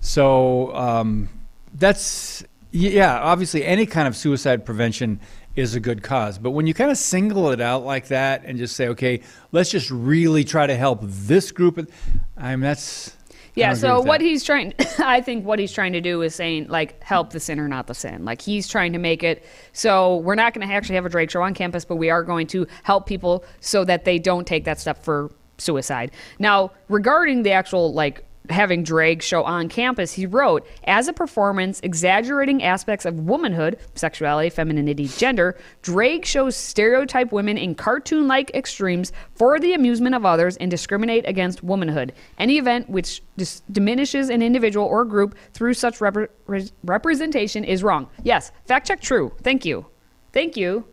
So, 0.00 0.74
um, 0.74 1.28
that's, 1.72 2.44
yeah, 2.70 3.18
obviously, 3.18 3.64
any 3.64 3.86
kind 3.86 4.08
of 4.08 4.16
suicide 4.16 4.66
prevention 4.66 5.20
is 5.60 5.74
a 5.74 5.80
good 5.80 6.02
cause. 6.02 6.38
But 6.38 6.50
when 6.50 6.66
you 6.66 6.74
kind 6.74 6.90
of 6.90 6.98
single 6.98 7.50
it 7.50 7.60
out 7.60 7.84
like 7.84 8.08
that 8.08 8.44
and 8.44 8.58
just 8.58 8.74
say, 8.74 8.88
okay, 8.88 9.20
let's 9.52 9.70
just 9.70 9.90
really 9.90 10.42
try 10.42 10.66
to 10.66 10.74
help 10.74 11.00
this 11.02 11.52
group, 11.52 11.90
I 12.36 12.50
mean, 12.56 12.60
that's. 12.60 13.16
Yeah, 13.54 13.74
so 13.74 14.00
what 14.00 14.20
he's 14.20 14.44
trying 14.44 14.74
I 15.00 15.20
think 15.20 15.44
what 15.44 15.58
he's 15.58 15.72
trying 15.72 15.92
to 15.92 16.00
do 16.00 16.22
is 16.22 16.34
saying 16.34 16.68
like 16.68 17.02
help 17.02 17.30
the 17.30 17.40
sinner 17.40 17.68
not 17.68 17.88
the 17.88 17.94
sin. 17.94 18.24
Like 18.24 18.40
he's 18.40 18.68
trying 18.68 18.92
to 18.92 18.98
make 18.98 19.22
it 19.22 19.44
so 19.72 20.18
we're 20.18 20.36
not 20.36 20.54
going 20.54 20.66
to 20.66 20.72
actually 20.72 20.94
have 20.94 21.04
a 21.04 21.08
drag 21.08 21.30
show 21.30 21.42
on 21.42 21.52
campus, 21.52 21.84
but 21.84 21.96
we 21.96 22.10
are 22.10 22.22
going 22.22 22.46
to 22.48 22.66
help 22.84 23.06
people 23.06 23.44
so 23.58 23.84
that 23.84 24.04
they 24.04 24.18
don't 24.18 24.46
take 24.46 24.64
that 24.64 24.80
step 24.80 25.02
for 25.02 25.30
suicide. 25.58 26.12
Now, 26.38 26.70
regarding 26.88 27.42
the 27.42 27.50
actual 27.50 27.92
like 27.92 28.24
having 28.50 28.82
drag 28.82 29.22
show 29.22 29.42
on 29.44 29.68
campus, 29.68 30.12
he 30.12 30.26
wrote, 30.26 30.66
as 30.84 31.08
a 31.08 31.12
performance 31.12 31.80
exaggerating 31.82 32.62
aspects 32.62 33.04
of 33.04 33.20
womanhood, 33.20 33.78
sexuality, 33.94 34.50
femininity, 34.50 35.08
gender, 35.08 35.56
drag 35.82 36.24
shows 36.24 36.56
stereotype 36.56 37.32
women 37.32 37.56
in 37.56 37.74
cartoon 37.74 38.28
like 38.28 38.50
extremes 38.54 39.12
for 39.34 39.58
the 39.58 39.72
amusement 39.72 40.14
of 40.14 40.24
others 40.26 40.56
and 40.56 40.70
discriminate 40.70 41.26
against 41.26 41.62
womanhood. 41.62 42.12
Any 42.38 42.58
event 42.58 42.88
which 42.90 43.22
dis- 43.36 43.62
diminishes 43.70 44.30
an 44.30 44.42
individual 44.42 44.86
or 44.86 45.04
group 45.04 45.36
through 45.52 45.74
such 45.74 45.98
repre- 45.98 46.28
re- 46.46 46.70
representation 46.84 47.64
is 47.64 47.82
wrong. 47.82 48.08
Yes, 48.22 48.52
fact 48.66 48.86
check 48.86 49.00
true. 49.00 49.32
Thank 49.42 49.64
you. 49.64 49.86
Thank 50.32 50.56
you. 50.56 50.84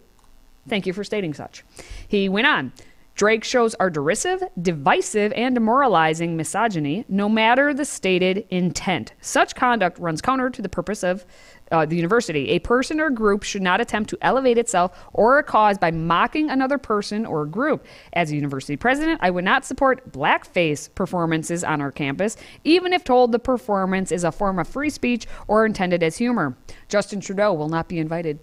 Thank 0.68 0.86
you 0.86 0.94
for 0.94 1.04
stating 1.04 1.34
such. 1.34 1.64
He 2.08 2.28
went 2.28 2.48
on. 2.48 2.74
Drag 3.18 3.44
shows 3.44 3.74
are 3.80 3.90
derisive, 3.90 4.44
divisive, 4.62 5.34
and 5.34 5.56
demoralizing 5.56 6.38
misogyny, 6.38 7.04
no 7.10 7.28
matter 7.28 7.74
the 7.74 7.84
stated 7.84 8.46
intent. 8.52 9.14
Such 9.22 9.56
conduct 9.56 9.98
runs 9.98 10.22
counter 10.22 10.52
to 10.52 10.62
the 10.62 10.70
purpose 10.70 11.04
of 11.04 11.26
uh, 11.72 11.88
the 11.88 11.96
university. 11.96 12.50
A 12.50 12.60
person 12.60 13.00
or 13.00 13.10
group 13.10 13.42
should 13.42 13.64
not 13.64 13.82
attempt 13.82 14.12
to 14.12 14.20
elevate 14.22 14.60
itself 14.60 14.96
or 15.14 15.40
a 15.40 15.44
cause 15.44 15.80
by 15.80 15.90
mocking 15.90 16.52
another 16.52 16.78
person 16.78 17.26
or 17.26 17.48
group. 17.48 17.88
As 18.14 18.30
a 18.32 18.36
university 18.36 18.78
president, 18.78 19.20
I 19.24 19.32
would 19.32 19.44
not 19.44 19.66
support 19.66 20.12
blackface 20.12 20.94
performances 20.94 21.64
on 21.64 21.82
our 21.82 21.92
campus, 21.92 22.38
even 22.64 22.94
if 22.94 23.04
told 23.04 23.32
the 23.32 23.40
performance 23.40 24.12
is 24.12 24.26
a 24.26 24.32
form 24.32 24.60
of 24.60 24.68
free 24.68 24.92
speech 24.92 25.26
or 25.48 25.66
intended 25.66 26.04
as 26.04 26.18
humor. 26.18 26.56
Justin 26.88 27.20
Trudeau 27.20 27.52
will 27.54 27.70
not 27.70 27.88
be 27.88 27.98
invited, 27.98 28.38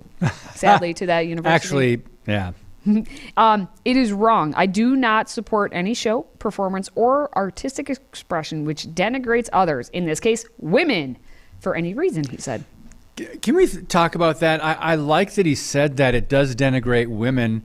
sadly, 0.55 0.93
to 0.95 1.07
that 1.07 1.21
university. 1.29 1.55
Actually, 1.55 2.03
yeah. 2.27 2.51
Um, 3.37 3.69
it 3.85 3.97
is 3.97 4.13
wrong. 4.13 4.55
I 4.57 4.67
do 4.67 4.95
not 4.95 5.29
support 5.29 5.73
any 5.75 5.95
show, 5.95 6.23
performance, 6.39 6.89
or 6.95 7.37
artistic 7.37 7.91
expression 7.91 8.65
which 8.65 8.87
denigrates 8.95 9.49
others, 9.53 9.89
in 9.89 10.07
this 10.07 10.21
case, 10.21 10.47
women, 10.59 11.17
for 11.61 11.75
any 11.75 11.95
reason, 11.95 12.25
he 12.29 12.37
said. 12.37 12.65
Can 13.43 13.55
we 13.55 13.67
th- 13.67 13.89
talk 13.89 14.15
about 14.15 14.41
that? 14.41 14.63
I, 14.63 14.75
I 14.75 14.95
like 14.97 15.35
that 15.35 15.47
he 15.47 15.55
said 15.55 15.97
that 15.97 16.15
it 16.15 16.29
does 16.29 16.55
denigrate 16.55 17.09
women, 17.09 17.65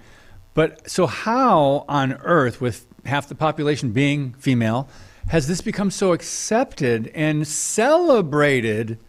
but 0.54 0.90
so 0.90 1.08
how 1.08 1.86
on 1.88 2.14
earth, 2.14 2.62
with 2.62 2.86
half 3.06 3.28
the 3.28 3.36
population 3.36 3.92
being 3.92 4.34
female, 4.34 4.90
has 5.30 5.48
this 5.48 5.62
become 5.62 5.92
so 5.92 6.14
accepted 6.14 7.12
and 7.14 7.48
celebrated? 7.48 9.00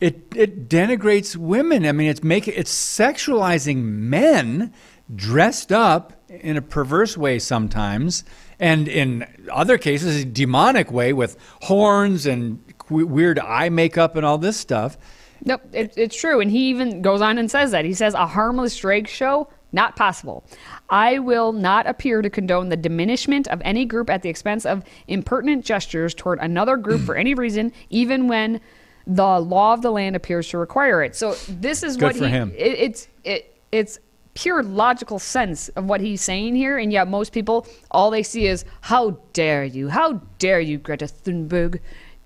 It 0.00 0.32
it 0.34 0.68
denigrates 0.68 1.36
women. 1.36 1.84
I 1.84 1.92
mean, 1.92 2.08
it's 2.08 2.22
making 2.22 2.54
it's 2.56 2.72
sexualizing 2.72 3.82
men 3.82 4.72
dressed 5.14 5.72
up 5.72 6.12
in 6.28 6.56
a 6.56 6.62
perverse 6.62 7.16
way 7.16 7.38
sometimes, 7.38 8.24
and 8.60 8.88
in 8.88 9.26
other 9.50 9.78
cases, 9.78 10.22
a 10.22 10.24
demonic 10.24 10.90
way 10.92 11.12
with 11.12 11.36
horns 11.62 12.26
and 12.26 12.62
weird 12.90 13.38
eye 13.38 13.68
makeup 13.68 14.16
and 14.16 14.26
all 14.26 14.38
this 14.38 14.56
stuff. 14.56 14.98
Nope, 15.44 15.62
it, 15.72 15.94
it's 15.96 16.18
true. 16.18 16.40
And 16.40 16.50
he 16.50 16.68
even 16.70 17.02
goes 17.02 17.20
on 17.20 17.38
and 17.38 17.50
says 17.50 17.70
that. 17.70 17.84
He 17.84 17.94
says, 17.94 18.14
a 18.14 18.26
harmless 18.26 18.76
drag 18.76 19.06
show, 19.08 19.48
not 19.72 19.94
possible. 19.94 20.44
I 20.90 21.18
will 21.18 21.52
not 21.52 21.86
appear 21.86 22.22
to 22.22 22.30
condone 22.30 22.70
the 22.70 22.76
diminishment 22.76 23.46
of 23.48 23.62
any 23.64 23.84
group 23.84 24.10
at 24.10 24.22
the 24.22 24.28
expense 24.28 24.66
of 24.66 24.82
impertinent 25.06 25.64
gestures 25.64 26.14
toward 26.14 26.38
another 26.40 26.76
group 26.76 27.02
for 27.02 27.14
any 27.14 27.34
reason, 27.34 27.72
even 27.90 28.26
when 28.26 28.60
the 29.06 29.40
law 29.40 29.74
of 29.74 29.82
the 29.82 29.90
land 29.90 30.16
appears 30.16 30.48
to 30.48 30.58
require 30.58 31.02
it. 31.02 31.14
So 31.14 31.34
this 31.48 31.82
is 31.82 31.96
Good 31.96 32.04
what 32.04 32.16
for 32.16 32.26
he, 32.26 32.30
him. 32.30 32.52
It, 32.56 32.78
it's 32.78 33.08
it, 33.24 33.56
it's 33.70 33.98
pure 34.38 34.62
logical 34.62 35.18
sense 35.18 35.68
of 35.70 35.86
what 35.86 36.00
he's 36.00 36.22
saying 36.22 36.54
here, 36.54 36.78
and 36.78 36.92
yet 36.92 37.08
most 37.08 37.32
people 37.32 37.66
all 37.90 38.08
they 38.08 38.22
see 38.22 38.46
is 38.46 38.64
how 38.82 39.10
dare 39.32 39.64
you, 39.64 39.88
how 39.88 40.12
dare 40.38 40.60
you, 40.60 40.78
Greta 40.78 41.06
Thunberg, 41.06 41.80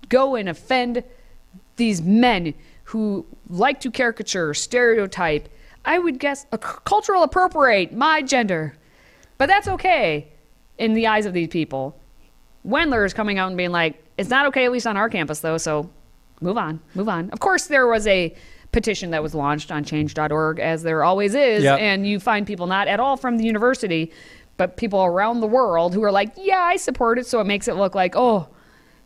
go 0.09 0.35
and 0.35 0.47
offend 0.47 1.03
these 1.77 2.03
men 2.03 2.53
who 2.83 3.25
like 3.49 3.79
to 3.79 3.89
caricature, 3.89 4.53
stereotype. 4.53 5.49
I 5.85 5.97
would 5.97 6.19
guess 6.19 6.45
a 6.51 6.59
c- 6.63 6.79
cultural 6.85 7.23
appropriate 7.23 7.91
my 7.93 8.21
gender, 8.21 8.75
but 9.39 9.47
that's 9.47 9.67
okay 9.67 10.27
in 10.77 10.93
the 10.93 11.07
eyes 11.07 11.25
of 11.25 11.33
these 11.33 11.47
people. 11.47 11.99
Wendler 12.63 13.07
is 13.07 13.13
coming 13.13 13.39
out 13.39 13.47
and 13.47 13.57
being 13.57 13.71
like, 13.71 14.01
"It's 14.19 14.29
not 14.29 14.45
okay, 14.47 14.65
at 14.65 14.71
least 14.71 14.85
on 14.85 14.97
our 14.97 15.09
campus, 15.09 15.39
though." 15.39 15.57
So 15.57 15.89
move 16.41 16.59
on, 16.59 16.79
move 16.93 17.09
on. 17.09 17.31
Of 17.31 17.39
course, 17.39 17.65
there 17.65 17.87
was 17.87 18.05
a 18.05 18.35
petition 18.73 19.11
that 19.11 19.23
was 19.23 19.33
launched 19.33 19.71
on 19.71 19.85
Change.org, 19.85 20.59
as 20.59 20.83
there 20.83 21.03
always 21.05 21.33
is, 21.35 21.63
Yep. 21.63 21.79
and 21.79 22.05
you 22.05 22.19
find 22.19 22.45
people 22.45 22.67
not 22.67 22.89
at 22.89 22.99
all 22.99 23.15
from 23.15 23.37
the 23.37 23.45
university, 23.45 24.11
but 24.57 24.75
people 24.75 25.03
around 25.03 25.39
the 25.39 25.47
world 25.47 25.93
who 25.93 26.03
are 26.03 26.11
like, 26.11 26.31
"Yeah, 26.35 26.59
I 26.59 26.75
support 26.75 27.17
it," 27.17 27.25
so 27.25 27.39
it 27.39 27.45
makes 27.45 27.67
it 27.69 27.75
look 27.75 27.95
like, 27.95 28.15
"Oh." 28.17 28.47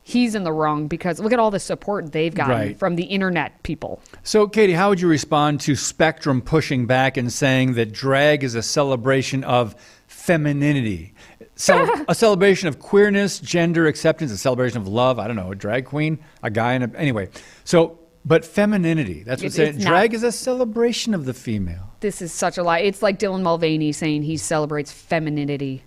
He's 0.09 0.35
in 0.35 0.45
the 0.45 0.53
wrong 0.53 0.87
because 0.87 1.19
look 1.19 1.33
at 1.33 1.39
all 1.39 1.51
the 1.51 1.59
support 1.59 2.13
they've 2.13 2.33
gotten 2.33 2.55
Right. 2.55 2.79
from 2.79 2.95
the 2.95 3.03
internet 3.03 3.61
people. 3.63 3.99
So, 4.23 4.47
Katie, 4.47 4.71
how 4.71 4.87
would 4.87 5.01
you 5.01 5.07
respond 5.09 5.59
to 5.61 5.75
Spectrum 5.75 6.41
pushing 6.41 6.85
back 6.85 7.17
and 7.17 7.29
saying 7.29 7.73
that 7.73 7.91
drag 7.91 8.41
is 8.41 8.55
a 8.55 8.61
celebration 8.61 9.43
of 9.43 9.75
femininity? 10.07 11.13
So, 11.55 11.89
a 12.07 12.15
celebration 12.15 12.69
of 12.69 12.79
queerness, 12.79 13.39
gender 13.39 13.85
acceptance, 13.85 14.31
a 14.31 14.37
celebration 14.37 14.77
of 14.79 14.87
love. 14.87 15.19
I 15.19 15.27
don't 15.27 15.35
know, 15.35 15.51
a 15.51 15.55
drag 15.55 15.83
queen, 15.83 16.19
a 16.41 16.49
guy, 16.49 16.71
and 16.75 16.85
a, 16.85 16.97
anyway. 16.97 17.27
So, 17.65 17.99
but 18.27 18.43
femininity, 18.43 19.23
that's 19.23 19.41
what 19.41 19.47
It's- 19.47 19.55
saying. 19.55 19.75
it's 19.75 19.83
not- 19.85 19.91
Drag 19.91 20.13
is 20.13 20.23
a 20.23 20.31
celebration 20.31 21.13
of 21.13 21.25
the 21.25 21.33
female. 21.33 21.91
This 22.01 22.21
is 22.21 22.31
such 22.33 22.57
a 22.57 22.63
lie. 22.63 22.79
It's 22.79 23.01
like 23.01 23.17
Dylan 23.19 23.41
Mulvaney 23.41 23.91
saying 23.91 24.23
he 24.23 24.35
celebrates 24.37 24.91
femininity. 24.91 25.83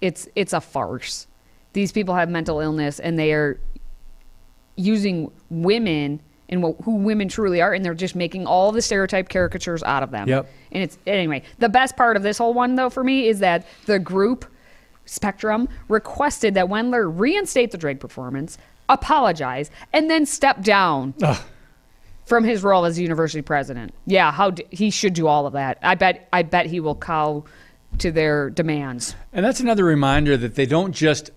It's 0.00 0.28
it's 0.34 0.52
a 0.52 0.60
farce. 0.60 1.26
These 1.72 1.92
people 1.92 2.14
have 2.14 2.28
mental 2.28 2.60
illness 2.60 2.98
and 2.98 3.18
they 3.18 3.32
are 3.32 3.60
using 4.76 5.30
women 5.50 6.20
and 6.48 6.62
what, 6.62 6.76
who 6.84 6.94
women 6.96 7.28
truly 7.28 7.60
are, 7.60 7.72
and 7.72 7.84
they're 7.84 7.94
just 7.94 8.14
making 8.14 8.46
all 8.46 8.70
the 8.70 8.80
stereotype 8.80 9.28
caricatures 9.28 9.82
out 9.82 10.02
of 10.02 10.10
them. 10.12 10.28
Yep. 10.28 10.48
And 10.72 10.82
it's 10.82 10.96
anyway. 11.06 11.42
The 11.58 11.68
best 11.68 11.96
part 11.96 12.16
of 12.16 12.22
this 12.22 12.38
whole 12.38 12.54
one, 12.54 12.76
though, 12.76 12.90
for 12.90 13.02
me, 13.02 13.26
is 13.28 13.40
that 13.40 13.66
the 13.86 13.98
group 13.98 14.44
Spectrum 15.06 15.68
requested 15.88 16.54
that 16.54 16.66
Wendler 16.66 17.10
reinstate 17.12 17.70
the 17.72 17.78
drag 17.78 17.98
performance, 18.00 18.58
apologize, 18.88 19.70
and 19.92 20.08
then 20.10 20.24
step 20.26 20.62
down 20.62 21.14
from 22.26 22.44
his 22.44 22.62
role 22.62 22.84
as 22.84 22.98
university 22.98 23.40
president. 23.40 23.94
Yeah, 24.04 24.30
how 24.30 24.50
d- 24.50 24.66
he 24.70 24.90
should 24.90 25.14
do 25.14 25.26
all 25.26 25.46
of 25.46 25.54
that. 25.54 25.78
I 25.82 25.94
bet. 25.94 26.28
I 26.32 26.42
bet 26.42 26.66
he 26.66 26.80
will 26.80 26.96
cow 26.96 27.44
to 27.98 28.10
their 28.10 28.50
demands. 28.50 29.14
And 29.32 29.44
that's 29.44 29.60
another 29.60 29.84
reminder 29.84 30.36
that 30.36 30.56
they 30.56 30.66
don't 30.66 30.92
just 30.92 31.30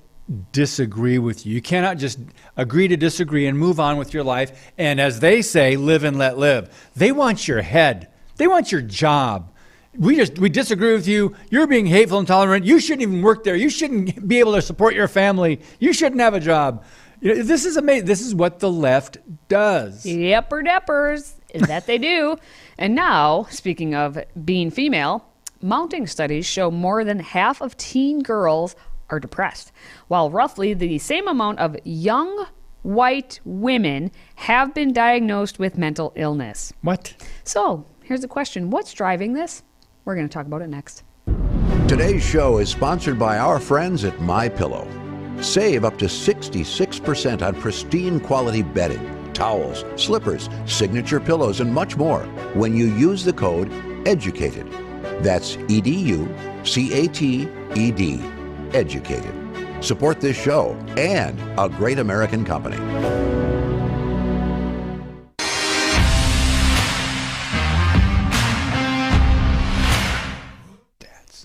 disagree 0.51 1.17
with 1.17 1.45
you. 1.45 1.55
You 1.55 1.61
cannot 1.61 1.97
just 1.97 2.19
agree 2.57 2.87
to 2.87 2.97
disagree 2.97 3.47
and 3.47 3.57
move 3.57 3.79
on 3.79 3.97
with 3.97 4.13
your 4.13 4.23
life. 4.23 4.71
And 4.77 4.99
as 4.99 5.21
they 5.21 5.41
say, 5.41 5.75
live 5.75 6.03
and 6.03 6.17
let 6.17 6.37
live. 6.37 6.89
They 6.95 7.11
want 7.11 7.47
your 7.47 7.61
head. 7.61 8.09
They 8.37 8.47
want 8.47 8.71
your 8.71 8.81
job. 8.81 9.53
We 9.95 10.15
just 10.15 10.37
we 10.37 10.49
disagree 10.49 10.93
with 10.93 11.07
you. 11.07 11.35
You're 11.49 11.67
being 11.67 11.87
hateful 11.87 12.19
and 12.19 12.27
intolerant. 12.27 12.65
You 12.65 12.79
shouldn't 12.79 13.01
even 13.01 13.21
work 13.21 13.43
there. 13.43 13.55
You 13.55 13.69
shouldn't 13.69 14.27
be 14.27 14.39
able 14.39 14.53
to 14.53 14.61
support 14.61 14.93
your 14.93 15.07
family. 15.07 15.61
You 15.79 15.93
shouldn't 15.93 16.21
have 16.21 16.35
a 16.35 16.39
job. 16.39 16.83
You 17.21 17.35
know, 17.35 17.43
this 17.43 17.65
is 17.65 17.75
amazing. 17.75 18.05
This 18.05 18.21
is 18.21 18.33
what 18.33 18.59
the 18.59 18.71
left 18.71 19.17
does. 19.47 20.05
Yepper 20.05 20.65
deppers. 20.65 21.33
Is 21.53 21.63
that 21.63 21.87
they 21.87 21.97
do. 21.97 22.37
And 22.77 22.95
now, 22.95 23.47
speaking 23.49 23.95
of 23.95 24.19
being 24.45 24.69
female, 24.69 25.25
mounting 25.61 26.07
studies 26.07 26.45
show 26.45 26.69
more 26.69 27.03
than 27.03 27.19
half 27.19 27.61
of 27.61 27.75
teen 27.75 28.21
girls 28.21 28.75
are 29.09 29.19
depressed, 29.19 29.71
while 30.07 30.29
roughly 30.29 30.73
the 30.73 30.99
same 30.99 31.27
amount 31.27 31.59
of 31.59 31.75
young 31.83 32.45
white 32.83 33.39
women 33.43 34.11
have 34.35 34.73
been 34.73 34.93
diagnosed 34.93 35.59
with 35.59 35.77
mental 35.77 36.13
illness. 36.15 36.71
What? 36.81 37.15
So, 37.43 37.85
here's 38.03 38.21
the 38.21 38.27
question 38.27 38.69
What's 38.69 38.93
driving 38.93 39.33
this? 39.33 39.63
We're 40.05 40.15
going 40.15 40.27
to 40.27 40.33
talk 40.33 40.45
about 40.45 40.61
it 40.61 40.69
next. 40.69 41.03
Today's 41.87 42.23
show 42.23 42.59
is 42.59 42.69
sponsored 42.69 43.17
by 43.17 43.39
our 43.39 43.59
friends 43.59 44.05
at 44.05 44.21
My 44.21 44.47
Pillow. 44.47 44.87
Save 45.41 45.85
up 45.85 45.97
to 45.99 46.05
66% 46.05 47.41
on 47.41 47.55
pristine 47.55 48.19
quality 48.19 48.61
bedding, 48.61 49.33
towels, 49.33 49.85
slippers, 49.95 50.49
signature 50.65 51.19
pillows, 51.19 51.61
and 51.61 51.73
much 51.73 51.95
more 51.95 52.21
when 52.53 52.75
you 52.75 52.87
use 52.87 53.23
the 53.23 53.33
code 53.33 53.69
EDUCATED. 54.05 55.23
That's 55.23 55.57
E 55.67 55.81
D 55.81 55.91
U 55.91 56.33
C 56.63 56.93
A 56.93 57.07
T 57.07 57.47
E 57.75 57.91
D. 57.91 58.21
Educated. 58.73 59.33
Support 59.81 60.19
this 60.19 60.39
show 60.39 60.73
and 60.97 61.39
a 61.59 61.69
great 61.69 61.99
American 61.99 62.43
company. 62.43 62.77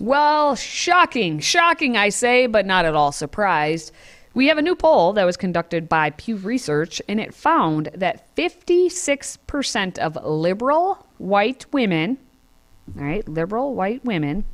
Well, 0.05 0.53
shocking, 0.53 1.39
shocking, 1.39 1.97
I 1.97 2.09
say, 2.09 2.45
but 2.45 2.67
not 2.67 2.85
at 2.85 2.93
all 2.93 3.11
surprised. 3.11 3.91
We 4.35 4.45
have 4.49 4.59
a 4.59 4.61
new 4.61 4.75
poll 4.75 5.13
that 5.13 5.23
was 5.23 5.35
conducted 5.35 5.89
by 5.89 6.11
Pew 6.11 6.35
Research, 6.35 7.01
and 7.09 7.19
it 7.19 7.33
found 7.33 7.89
that 7.95 8.35
56% 8.35 9.97
of 9.97 10.23
liberal 10.23 11.07
white 11.17 11.65
women, 11.73 12.19
all 12.95 13.03
right, 13.03 13.27
liberal 13.27 13.73
white 13.73 14.05
women, 14.05 14.45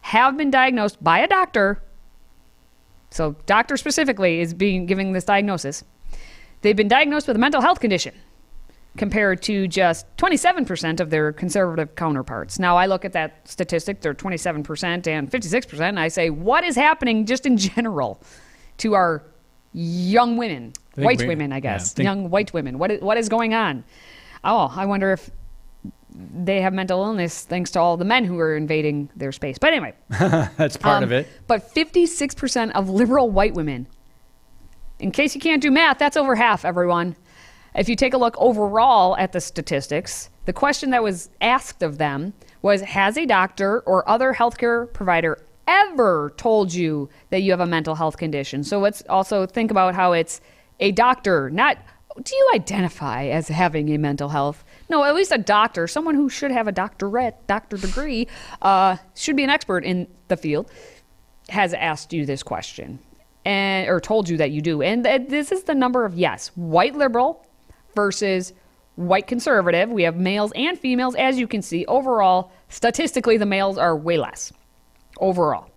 have 0.00 0.38
been 0.38 0.50
diagnosed 0.50 1.04
by 1.04 1.18
a 1.18 1.28
doctor. 1.28 1.82
So, 3.10 3.36
doctor 3.44 3.76
specifically 3.76 4.40
is 4.40 4.54
being 4.54 4.86
giving 4.86 5.12
this 5.12 5.24
diagnosis. 5.24 5.84
They've 6.62 6.74
been 6.74 6.88
diagnosed 6.88 7.28
with 7.28 7.36
a 7.36 7.40
mental 7.40 7.60
health 7.60 7.80
condition 7.80 8.14
compared 8.96 9.42
to 9.42 9.66
just 9.66 10.06
27% 10.18 11.00
of 11.00 11.10
their 11.10 11.32
conservative 11.32 11.94
counterparts. 11.96 12.58
Now, 12.58 12.76
I 12.76 12.86
look 12.86 13.04
at 13.04 13.12
that 13.12 13.46
statistic, 13.48 14.00
they're 14.00 14.14
27% 14.14 15.06
and 15.06 15.30
56%, 15.30 15.80
and 15.80 15.98
I 15.98 16.08
say, 16.08 16.30
what 16.30 16.64
is 16.64 16.76
happening 16.76 17.26
just 17.32 17.46
in 17.46 17.56
general 17.56 18.20
to 18.78 18.94
our 18.94 19.22
young 19.72 20.36
women, 20.36 20.72
white 20.94 21.20
we- 21.20 21.28
women, 21.28 21.52
I 21.52 21.56
yeah, 21.56 21.60
guess, 21.60 21.92
think- 21.92 22.04
young 22.04 22.30
white 22.30 22.52
women? 22.52 22.78
What 22.78 22.90
is, 22.92 23.00
what 23.00 23.18
is 23.18 23.28
going 23.28 23.54
on? 23.54 23.84
Oh, 24.44 24.72
I 24.74 24.86
wonder 24.86 25.12
if 25.12 25.30
they 26.14 26.60
have 26.60 26.72
mental 26.72 27.02
illness 27.02 27.42
thanks 27.42 27.72
to 27.72 27.80
all 27.80 27.96
the 27.96 28.04
men 28.04 28.24
who 28.24 28.38
are 28.38 28.56
invading 28.56 29.10
their 29.16 29.32
space. 29.32 29.58
But 29.58 29.72
anyway, 29.72 29.94
That's 30.10 30.76
part 30.76 30.98
um, 30.98 31.04
of 31.04 31.12
it. 31.12 31.26
But 31.48 31.74
56% 31.74 32.70
of 32.72 32.88
liberal 32.88 33.30
white 33.30 33.54
women, 33.54 33.88
in 35.00 35.10
case 35.10 35.34
you 35.34 35.40
can't 35.40 35.60
do 35.60 35.72
math, 35.72 35.98
that's 35.98 36.16
over 36.16 36.36
half, 36.36 36.64
everyone. 36.64 37.16
If 37.74 37.88
you 37.88 37.96
take 37.96 38.14
a 38.14 38.18
look 38.18 38.36
overall 38.38 39.16
at 39.16 39.32
the 39.32 39.40
statistics, 39.40 40.30
the 40.44 40.52
question 40.52 40.90
that 40.90 41.02
was 41.02 41.30
asked 41.40 41.82
of 41.82 41.98
them 41.98 42.32
was 42.62 42.82
Has 42.82 43.16
a 43.16 43.26
doctor 43.26 43.80
or 43.80 44.08
other 44.08 44.32
healthcare 44.32 44.92
provider 44.92 45.38
ever 45.66 46.32
told 46.36 46.72
you 46.72 47.08
that 47.30 47.40
you 47.40 47.50
have 47.50 47.60
a 47.60 47.66
mental 47.66 47.96
health 47.96 48.16
condition? 48.16 48.62
So 48.62 48.78
let's 48.78 49.02
also 49.08 49.44
think 49.46 49.70
about 49.70 49.94
how 49.94 50.12
it's 50.12 50.40
a 50.78 50.92
doctor, 50.92 51.50
not 51.50 51.78
do 52.22 52.36
you 52.36 52.50
identify 52.54 53.24
as 53.24 53.48
having 53.48 53.88
a 53.88 53.98
mental 53.98 54.28
health? 54.28 54.64
No, 54.88 55.02
at 55.02 55.16
least 55.16 55.32
a 55.32 55.38
doctor, 55.38 55.88
someone 55.88 56.14
who 56.14 56.28
should 56.28 56.52
have 56.52 56.68
a 56.68 56.72
doctorate, 56.72 57.34
doctor 57.48 57.76
degree, 57.76 58.28
uh, 58.62 58.98
should 59.16 59.34
be 59.34 59.42
an 59.42 59.50
expert 59.50 59.84
in 59.84 60.06
the 60.28 60.36
field, 60.36 60.70
has 61.48 61.74
asked 61.74 62.12
you 62.12 62.24
this 62.24 62.44
question 62.44 63.00
and 63.44 63.88
or 63.88 64.00
told 64.00 64.28
you 64.28 64.36
that 64.36 64.52
you 64.52 64.60
do. 64.60 64.80
And 64.80 65.02
th- 65.02 65.28
this 65.28 65.50
is 65.50 65.64
the 65.64 65.74
number 65.74 66.04
of 66.04 66.16
yes, 66.16 66.52
white 66.54 66.94
liberal 66.94 67.44
versus 67.94 68.52
white 68.96 69.26
conservative. 69.26 69.90
We 69.90 70.02
have 70.04 70.16
males 70.16 70.52
and 70.54 70.78
females. 70.78 71.14
As 71.16 71.38
you 71.38 71.46
can 71.46 71.62
see, 71.62 71.84
overall, 71.86 72.52
statistically, 72.68 73.36
the 73.36 73.46
males 73.46 73.78
are 73.78 73.96
way 73.96 74.18
less 74.18 74.52
overall. 75.18 75.70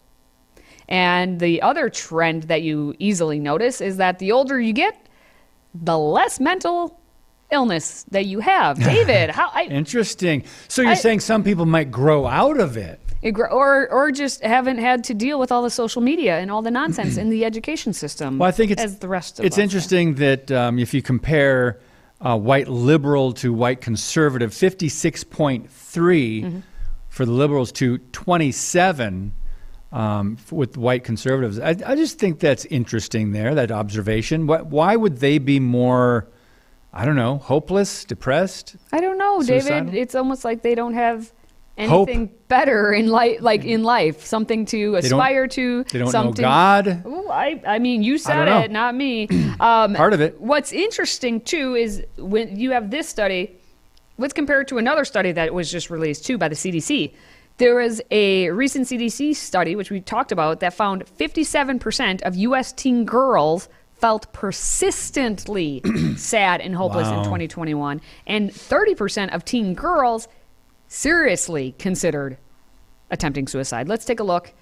And 0.90 1.40
the 1.40 1.62
other 1.62 1.90
trend 1.90 2.44
that 2.44 2.62
you 2.62 2.96
easily 3.00 3.40
notice 3.40 3.82
is 3.82 3.98
that 3.98 4.20
the 4.20 4.32
older 4.32 4.60
you 4.60 4.74
get, 4.74 5.08
the 5.74 5.98
less 5.98 6.40
mental 6.40 7.00
illness 7.52 8.06
that 8.12 8.26
you 8.26 8.40
have. 8.40 8.80
David, 8.84 9.30
how 9.32 9.50
I, 9.54 9.64
Interesting. 9.64 10.44
So 10.68 10.82
you're 10.82 10.92
I- 10.92 10.96
saying 10.96 11.20
some 11.22 11.44
people 11.44 11.66
might 11.66 11.92
grow 11.92 12.26
out 12.26 12.60
of 12.60 12.78
it. 12.78 13.02
it 13.22 13.38
or 13.38 13.90
or 13.90 14.12
just 14.12 14.42
haven't 14.44 14.78
had 14.78 15.04
to 15.06 15.14
deal 15.14 15.40
with 15.40 15.52
all 15.52 15.62
the 15.62 15.70
social 15.70 16.02
media 16.02 16.40
and 16.40 16.50
all 16.52 16.62
the 16.62 16.72
nonsense 16.72 17.18
in 17.18 17.30
the 17.30 17.44
education 17.44 17.92
system. 17.94 18.38
Well, 18.40 18.48
I 18.48 18.52
think 18.52 18.72
it's 18.72 18.82
as 18.82 19.00
the 19.00 19.08
rest 19.10 19.40
of 19.40 19.46
it's 19.46 19.58
interesting 19.58 20.16
that 20.16 20.52
um, 20.52 20.80
if 20.80 20.94
you 20.94 21.02
compare 21.02 21.80
uh, 22.22 22.38
white 22.38 22.68
liberal 22.68 23.34
to 23.34 23.54
white 23.54 23.82
conservative, 23.82 24.54
fifty 24.54 24.90
six 24.90 25.24
point 25.24 25.70
three 25.70 26.42
Mm-hmm. 26.44 26.60
for 27.10 27.26
the 27.26 27.32
liberals 27.32 27.72
to 27.74 27.98
twenty 28.12 28.52
seven. 28.52 29.34
Um, 29.90 30.38
with 30.52 30.76
white 30.76 31.06
conservatives, 31.06 31.60
I, 31.60 31.70
I 31.70 31.96
just 31.96 32.20
think 32.20 32.42
that's 32.42 32.66
interesting. 32.66 33.32
There, 33.32 33.56
that 33.56 33.72
observation. 33.72 34.46
Why, 34.46 34.62
why 34.62 34.98
would 34.98 35.20
they 35.20 35.38
be 35.38 35.62
more, 35.62 36.28
I 36.92 37.06
don't 37.06 37.16
know, 37.16 37.38
hopeless, 37.38 38.04
depressed? 38.04 38.76
I 38.92 39.00
don't 39.00 39.18
know, 39.18 39.42
David. 39.42 39.96
It's 39.96 40.14
almost 40.14 40.44
like 40.44 40.62
they 40.62 40.76
don't 40.76 40.94
have 40.94 41.32
Hope. 41.78 42.10
anything 42.10 42.32
better 42.48 42.92
in 42.92 43.08
life, 43.08 43.42
like 43.42 43.64
in 43.64 43.84
life, 43.84 44.26
something 44.26 44.66
to 44.68 44.96
aspire 44.96 45.48
to. 45.48 45.84
They 45.84 46.00
don't 46.00 46.08
know 46.08 46.12
something, 46.12 46.42
God. 46.42 47.04
Ooh, 47.06 47.30
I, 47.30 47.62
I 47.68 47.80
mean, 47.80 48.02
you 48.02 48.18
said 48.18 48.48
it, 48.48 48.72
not 48.72 48.96
me. 48.96 49.28
Um, 49.60 49.96
Part 49.96 50.14
of 50.14 50.22
it. 50.22 50.40
What's 50.40 50.72
interesting 50.72 51.42
too 51.42 51.76
is 51.76 52.04
when 52.18 52.60
you 52.60 52.72
have 52.72 52.92
this 52.92 53.10
study, 53.10 53.60
let's 54.20 54.34
compare 54.34 54.62
it 54.62 54.68
to 54.68 54.78
another 54.78 55.04
study 55.04 55.32
that 55.32 55.52
was 55.54 55.72
just 55.72 55.90
released 55.90 56.26
too 56.26 56.38
by 56.38 56.48
the 56.48 56.56
CDC. 56.56 57.14
There 57.58 57.76
was 57.76 58.00
a 58.12 58.52
recent 58.52 58.86
CDC 58.88 59.36
study, 59.36 59.76
which 59.76 59.90
we 59.90 60.00
talked 60.00 60.32
about, 60.32 60.60
that 60.60 60.76
found 60.76 61.06
57% 61.18 62.22
of 62.22 62.36
U.S. 62.36 62.72
teen 62.72 63.04
girls 63.04 63.68
felt 63.96 64.32
persistently 64.32 65.82
sad 66.18 66.62
and 66.62 66.76
hopeless 66.76 67.08
in 67.08 67.24
2021, 67.24 68.00
and 68.28 68.52
30% 68.52 69.34
of 69.34 69.44
teen 69.44 69.74
girls 69.74 70.28
seriously 70.88 71.74
considered 71.78 72.38
attempting 73.10 73.48
suicide. 73.48 73.88
Let's 73.88 74.06
take 74.06 74.20
a 74.20 74.24
look 74.24 74.54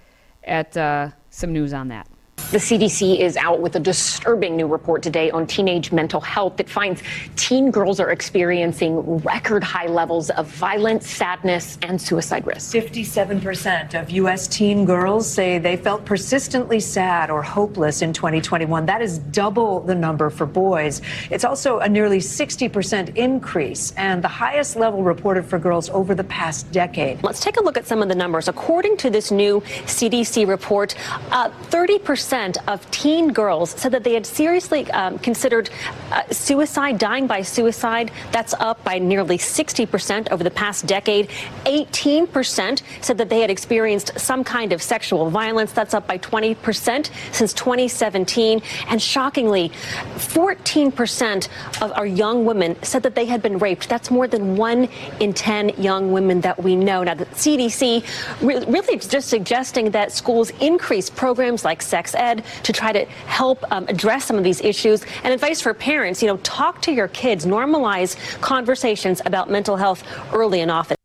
at 0.43 0.75
uh, 0.77 1.09
some 1.29 1.51
news 1.53 1.73
on 1.73 1.87
that. 1.89 2.07
The 2.51 2.59
CDC 2.59 3.19
is 3.19 3.37
out 3.37 3.59
with 3.59 3.75
a 3.75 3.79
disturbing 3.79 4.55
new 4.55 4.67
report 4.67 5.01
today 5.01 5.31
on 5.31 5.47
teenage 5.47 5.91
mental 5.91 6.21
health 6.21 6.57
that 6.57 6.69
finds 6.69 7.01
teen 7.35 7.71
girls 7.71 7.99
are 7.99 8.11
experiencing 8.11 9.17
record 9.19 9.63
high 9.63 9.87
levels 9.87 10.29
of 10.29 10.47
violence, 10.47 11.09
sadness, 11.09 11.79
and 11.81 11.99
suicide 11.99 12.45
risk. 12.45 12.73
57% 12.73 13.99
of 13.99 14.11
U.S. 14.11 14.47
teen 14.47 14.85
girls 14.85 15.27
say 15.29 15.57
they 15.57 15.75
felt 15.75 16.05
persistently 16.05 16.79
sad 16.79 17.31
or 17.31 17.41
hopeless 17.41 18.03
in 18.03 18.13
2021. 18.13 18.85
That 18.85 19.01
is 19.01 19.17
double 19.17 19.79
the 19.81 19.95
number 19.95 20.29
for 20.29 20.45
boys. 20.45 21.01
It's 21.31 21.43
also 21.43 21.79
a 21.79 21.89
nearly 21.89 22.19
60% 22.19 23.17
increase 23.17 23.91
and 23.97 24.23
the 24.23 24.29
highest 24.29 24.75
level 24.75 25.01
reported 25.03 25.45
for 25.45 25.57
girls 25.57 25.89
over 25.89 26.13
the 26.13 26.23
past 26.23 26.71
decade. 26.71 27.23
Let's 27.23 27.39
take 27.39 27.57
a 27.57 27.63
look 27.63 27.75
at 27.75 27.87
some 27.87 28.03
of 28.03 28.07
the 28.07 28.15
numbers. 28.15 28.47
According 28.47 28.97
to 28.97 29.09
this 29.09 29.31
new 29.31 29.61
CDC 29.87 30.47
report, 30.47 30.95
uh, 31.31 31.49
30% 31.69 32.24
of 32.33 32.89
teen 32.89 33.31
girls 33.31 33.69
said 33.71 33.91
that 33.91 34.03
they 34.03 34.13
had 34.13 34.25
seriously 34.25 34.89
um, 34.91 35.19
considered 35.19 35.69
uh, 36.11 36.23
suicide, 36.31 36.97
dying 36.97 37.27
by 37.27 37.41
suicide. 37.41 38.11
That's 38.31 38.53
up 38.55 38.83
by 38.83 38.97
nearly 38.97 39.37
60% 39.37 40.31
over 40.31 40.43
the 40.43 40.49
past 40.49 40.87
decade. 40.87 41.29
18% 41.65 42.81
said 43.01 43.17
that 43.19 43.29
they 43.29 43.41
had 43.41 43.51
experienced 43.51 44.19
some 44.19 44.43
kind 44.43 44.73
of 44.73 44.81
sexual 44.81 45.29
violence. 45.29 45.71
That's 45.71 45.93
up 45.93 46.07
by 46.07 46.17
20% 46.17 47.11
since 47.31 47.53
2017. 47.53 48.61
And 48.87 48.99
shockingly, 49.01 49.69
14% 50.15 51.47
of 51.81 51.91
our 51.93 52.07
young 52.07 52.43
women 52.45 52.75
said 52.83 53.03
that 53.03 53.13
they 53.13 53.25
had 53.25 53.43
been 53.43 53.59
raped. 53.59 53.87
That's 53.87 54.09
more 54.09 54.27
than 54.27 54.55
one 54.55 54.89
in 55.19 55.33
10 55.33 55.69
young 55.77 56.11
women 56.11 56.41
that 56.41 56.61
we 56.61 56.75
know. 56.75 57.03
Now, 57.03 57.13
the 57.13 57.25
CDC 57.27 58.03
re- 58.41 58.65
really 58.67 58.97
just 58.97 59.29
suggesting 59.29 59.91
that 59.91 60.11
schools 60.11 60.49
increase 60.59 61.09
programs 61.09 61.63
like 61.63 61.83
sex 61.83 62.14
ed 62.15 62.43
to 62.63 62.73
try 62.73 62.91
to 62.91 63.05
help 63.27 63.63
um, 63.71 63.85
address 63.87 64.25
some 64.25 64.37
of 64.37 64.43
these 64.43 64.61
issues. 64.61 65.03
And 65.23 65.33
advice 65.33 65.61
for 65.61 65.73
parents, 65.73 66.21
you 66.21 66.27
know, 66.27 66.37
talk 66.37 66.81
to 66.83 66.91
your 66.91 67.07
kids, 67.09 67.45
normalize 67.45 68.15
conversations 68.41 69.21
about 69.25 69.49
mental 69.49 69.75
health 69.77 70.03
early 70.33 70.61
and 70.61 70.71
often. 70.71 70.95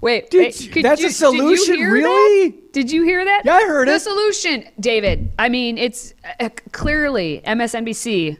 Wait, 0.00 0.30
Dude, 0.30 0.40
wait, 0.44 0.68
could 0.72 0.82
that's 0.84 1.02
you- 1.02 1.08
a 1.08 1.10
solution, 1.10 1.74
Did 1.74 1.78
you 1.80 1.86
hear 1.86 1.92
really? 1.92 2.48
That? 2.50 2.72
Did 2.72 2.90
you 2.90 3.02
hear 3.04 3.22
that? 3.24 3.42
Yeah, 3.44 3.54
I 3.56 3.66
heard 3.66 3.86
the 3.86 3.92
it. 3.92 3.94
The 3.96 4.00
solution, 4.00 4.64
David. 4.80 5.30
I 5.38 5.48
mean, 5.50 5.76
it's 5.76 6.14
uh, 6.40 6.48
clearly 6.72 7.42
MSNBC. 7.46 8.38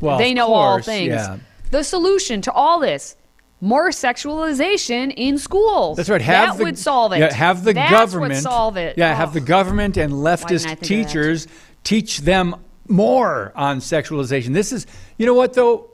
Well, 0.00 0.18
they 0.18 0.30
of 0.30 0.36
know 0.36 0.52
all 0.52 0.74
course, 0.74 0.86
things. 0.86 1.10
Yeah. 1.10 1.38
The 1.70 1.84
solution 1.84 2.42
to 2.42 2.52
all 2.52 2.80
this: 2.80 3.14
more 3.60 3.88
sexualization 3.88 5.12
in 5.16 5.38
schools. 5.38 5.96
That's 5.96 6.08
right. 6.08 6.20
Have 6.22 6.50
that 6.50 6.58
the, 6.58 6.64
would 6.64 6.78
solve 6.78 7.12
it. 7.12 7.18
Yeah, 7.18 7.32
have 7.32 7.64
the 7.64 7.72
That's 7.72 7.90
government 7.90 8.36
solve 8.36 8.76
it. 8.76 8.96
Yeah, 8.96 9.14
have 9.14 9.30
Oh. 9.30 9.32
the 9.32 9.40
government 9.40 9.96
and 9.96 10.12
leftist 10.12 10.64
think 10.64 10.74
of 10.74 10.80
that? 10.80 10.86
teachers 10.86 11.48
teach 11.84 12.18
them 12.18 12.56
more 12.86 13.52
on 13.54 13.80
sexualization. 13.80 14.54
This 14.54 14.72
is, 14.72 14.86
you 15.16 15.26
know 15.26 15.34
what 15.34 15.54
though? 15.54 15.90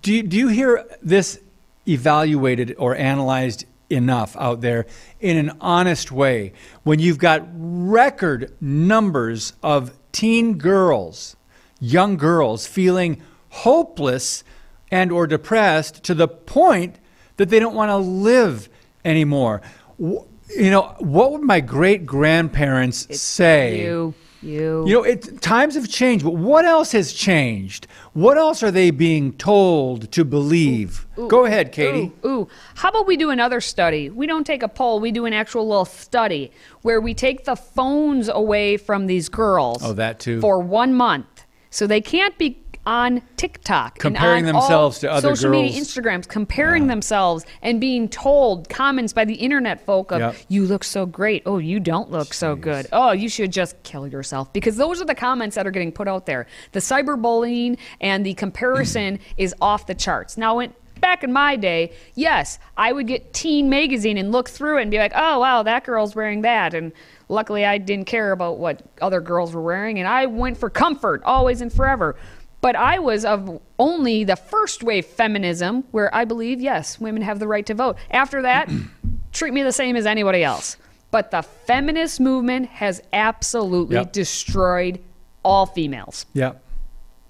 Do 0.00 0.12
you, 0.14 0.22
do 0.22 0.36
you 0.36 0.48
hear 0.48 0.84
this 1.02 1.40
evaluated 1.88 2.76
or 2.78 2.94
analyzed 2.94 3.64
enough 3.90 4.36
out 4.36 4.60
there 4.60 4.86
in 5.20 5.36
an 5.36 5.56
honest 5.60 6.12
way 6.12 6.52
when 6.84 6.98
you've 6.98 7.18
got 7.18 7.46
record 7.52 8.52
numbers 8.60 9.52
of 9.62 9.92
teen 10.12 10.56
girls, 10.56 11.36
young 11.80 12.16
girls 12.16 12.66
feeling 12.66 13.20
hopeless 13.50 14.44
and 14.92 15.10
or 15.10 15.26
depressed 15.26 16.04
to 16.04 16.14
the 16.14 16.28
point 16.28 16.96
that 17.38 17.48
they 17.48 17.58
don't 17.58 17.74
want 17.74 17.88
to 17.88 17.96
live 17.96 18.68
anymore. 19.04 19.62
You 19.98 20.70
know, 20.70 20.94
what 20.98 21.32
would 21.32 21.40
my 21.40 21.60
great 21.60 22.04
grandparents 22.04 23.18
say? 23.18 23.80
You, 23.80 24.14
you. 24.42 24.86
You 24.86 24.94
know, 24.96 25.02
it, 25.02 25.40
times 25.40 25.76
have 25.76 25.88
changed, 25.88 26.24
but 26.24 26.34
what 26.34 26.66
else 26.66 26.92
has 26.92 27.14
changed? 27.14 27.86
What 28.12 28.36
else 28.36 28.62
are 28.62 28.70
they 28.70 28.90
being 28.90 29.32
told 29.32 30.12
to 30.12 30.26
believe? 30.26 31.06
Go 31.16 31.46
ahead, 31.46 31.72
Katie. 31.72 32.12
Ooh, 32.26 32.28
ooh. 32.28 32.48
How 32.74 32.90
about 32.90 33.06
we 33.06 33.16
do 33.16 33.30
another 33.30 33.62
study? 33.62 34.10
We 34.10 34.26
don't 34.26 34.46
take 34.46 34.62
a 34.62 34.68
poll, 34.68 35.00
we 35.00 35.10
do 35.10 35.24
an 35.24 35.32
actual 35.32 35.66
little 35.66 35.86
study 35.86 36.52
where 36.82 37.00
we 37.00 37.14
take 37.14 37.44
the 37.44 37.56
phones 37.56 38.28
away 38.28 38.76
from 38.76 39.06
these 39.06 39.30
girls. 39.30 39.82
Oh, 39.82 39.94
that 39.94 40.20
too. 40.20 40.42
For 40.42 40.58
one 40.58 40.92
month. 40.92 41.46
So 41.70 41.86
they 41.86 42.02
can't 42.02 42.36
be 42.36 42.61
on 42.84 43.22
TikTok. 43.36 43.92
and 44.04 44.14
Comparing 44.14 44.44
themselves 44.44 44.98
to 45.00 45.10
other 45.10 45.34
social 45.36 45.50
media. 45.50 45.80
Instagrams, 45.80 46.26
comparing 46.26 46.88
themselves 46.88 47.44
and 47.62 47.80
being 47.80 48.08
told 48.08 48.68
comments 48.68 49.12
by 49.12 49.24
the 49.24 49.34
internet 49.34 49.84
folk 49.86 50.10
of, 50.10 50.18
Yep. 50.20 50.36
you 50.48 50.64
look 50.66 50.82
so 50.84 51.06
great. 51.06 51.42
Oh, 51.46 51.58
you 51.58 51.78
don't 51.78 52.10
look 52.10 52.34
so 52.34 52.56
good. 52.56 52.86
Oh, 52.92 53.12
you 53.12 53.28
should 53.28 53.52
just 53.52 53.80
kill 53.84 54.06
yourself. 54.08 54.52
Because 54.52 54.76
those 54.76 55.00
are 55.00 55.04
the 55.04 55.14
comments 55.14 55.54
that 55.56 55.66
are 55.66 55.70
getting 55.70 55.92
put 55.92 56.08
out 56.08 56.26
there. 56.26 56.46
The 56.72 56.80
cyberbullying 56.80 57.78
and 58.00 58.26
the 58.26 58.34
comparison 58.34 59.18
is 59.36 59.54
off 59.60 59.86
the 59.86 59.94
charts. 59.94 60.36
Now, 60.36 60.56
when, 60.56 60.72
back 61.00 61.22
in 61.22 61.32
my 61.32 61.56
day, 61.56 61.92
yes, 62.14 62.58
I 62.76 62.92
would 62.92 63.06
get 63.06 63.32
Teen 63.32 63.68
Magazine 63.68 64.18
and 64.18 64.32
look 64.32 64.48
through 64.48 64.78
it 64.78 64.82
and 64.82 64.90
be 64.90 64.98
like, 64.98 65.12
oh, 65.14 65.38
wow, 65.40 65.62
that 65.62 65.84
girl's 65.84 66.14
wearing 66.16 66.42
that. 66.42 66.74
And 66.74 66.92
luckily, 67.28 67.64
I 67.64 67.78
didn't 67.78 68.06
care 68.06 68.32
about 68.32 68.58
what 68.58 68.82
other 69.00 69.20
girls 69.20 69.54
were 69.54 69.62
wearing. 69.62 69.98
And 69.98 70.08
I 70.08 70.26
went 70.26 70.58
for 70.58 70.68
comfort 70.70 71.22
always 71.24 71.60
and 71.60 71.72
forever. 71.72 72.16
But 72.62 72.76
I 72.76 72.98
was 73.00 73.24
of 73.26 73.60
only 73.78 74.24
the 74.24 74.36
first 74.36 74.82
wave 74.82 75.04
feminism, 75.04 75.84
where 75.90 76.14
I 76.14 76.24
believe, 76.24 76.60
yes, 76.60 76.98
women 77.00 77.20
have 77.22 77.38
the 77.40 77.48
right 77.48 77.66
to 77.66 77.74
vote. 77.74 77.96
After 78.10 78.40
that, 78.42 78.70
treat 79.32 79.52
me 79.52 79.62
the 79.62 79.72
same 79.72 79.96
as 79.96 80.06
anybody 80.06 80.42
else. 80.44 80.76
But 81.10 81.30
the 81.32 81.42
feminist 81.42 82.20
movement 82.20 82.68
has 82.70 83.02
absolutely 83.12 83.96
Yep. 83.96 84.12
destroyed 84.12 85.00
all 85.44 85.66
females 85.66 86.24
Yeah. 86.32 86.52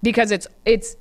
because 0.03 0.31
it's 0.31 0.47
it's 0.67 0.97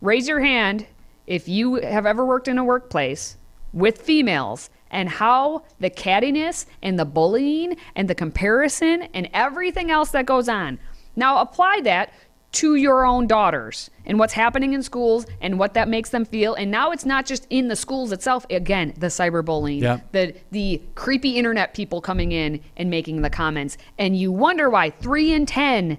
raise 0.00 0.28
your 0.28 0.40
hand 0.40 0.86
if 1.26 1.48
you 1.48 1.74
have 1.74 2.06
ever 2.06 2.24
worked 2.24 2.46
in 2.48 2.58
a 2.58 2.64
workplace 2.64 3.36
with 3.72 4.00
females 4.00 4.70
and 4.90 5.08
how 5.08 5.64
the 5.80 5.90
cattiness 5.90 6.64
and 6.82 6.96
the 6.98 7.04
bullying 7.04 7.76
and 7.96 8.08
the 8.08 8.14
comparison 8.14 9.02
and 9.12 9.28
everything 9.34 9.90
else 9.90 10.10
that 10.12 10.24
goes 10.26 10.48
on. 10.48 10.78
Now 11.16 11.38
apply 11.38 11.80
that 11.82 12.12
to 12.52 12.74
your 12.76 13.04
own 13.04 13.26
daughters 13.26 13.90
and 14.06 14.18
what's 14.18 14.32
happening 14.32 14.72
in 14.72 14.82
schools 14.82 15.26
and 15.40 15.58
what 15.58 15.74
that 15.74 15.88
makes 15.88 16.10
them 16.10 16.24
feel. 16.24 16.54
And 16.54 16.70
now 16.70 16.90
it's 16.90 17.04
not 17.04 17.26
just 17.26 17.46
in 17.50 17.68
the 17.68 17.76
schools 17.76 18.12
itself. 18.12 18.46
Again, 18.48 18.94
the 18.96 19.08
cyberbullying, 19.08 19.82
Yeah. 19.82 19.98
the 20.12 20.34
the 20.52 20.80
creepy 20.94 21.36
internet 21.36 21.74
people 21.74 22.00
coming 22.00 22.32
in 22.32 22.60
and 22.76 22.88
making 22.88 23.20
the 23.22 23.30
comments. 23.30 23.76
And 23.98 24.16
you 24.16 24.32
wonder 24.32 24.70
why 24.70 24.90
three 24.90 25.32
in 25.32 25.44
ten 25.44 25.98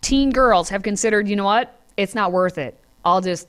teen 0.00 0.30
girls 0.30 0.68
have 0.68 0.82
considered, 0.82 1.26
you 1.28 1.34
know 1.34 1.44
what? 1.44 1.76
It's 1.96 2.14
not 2.14 2.30
worth 2.30 2.58
it. 2.58 2.78
I'll 3.04 3.20
just 3.20 3.48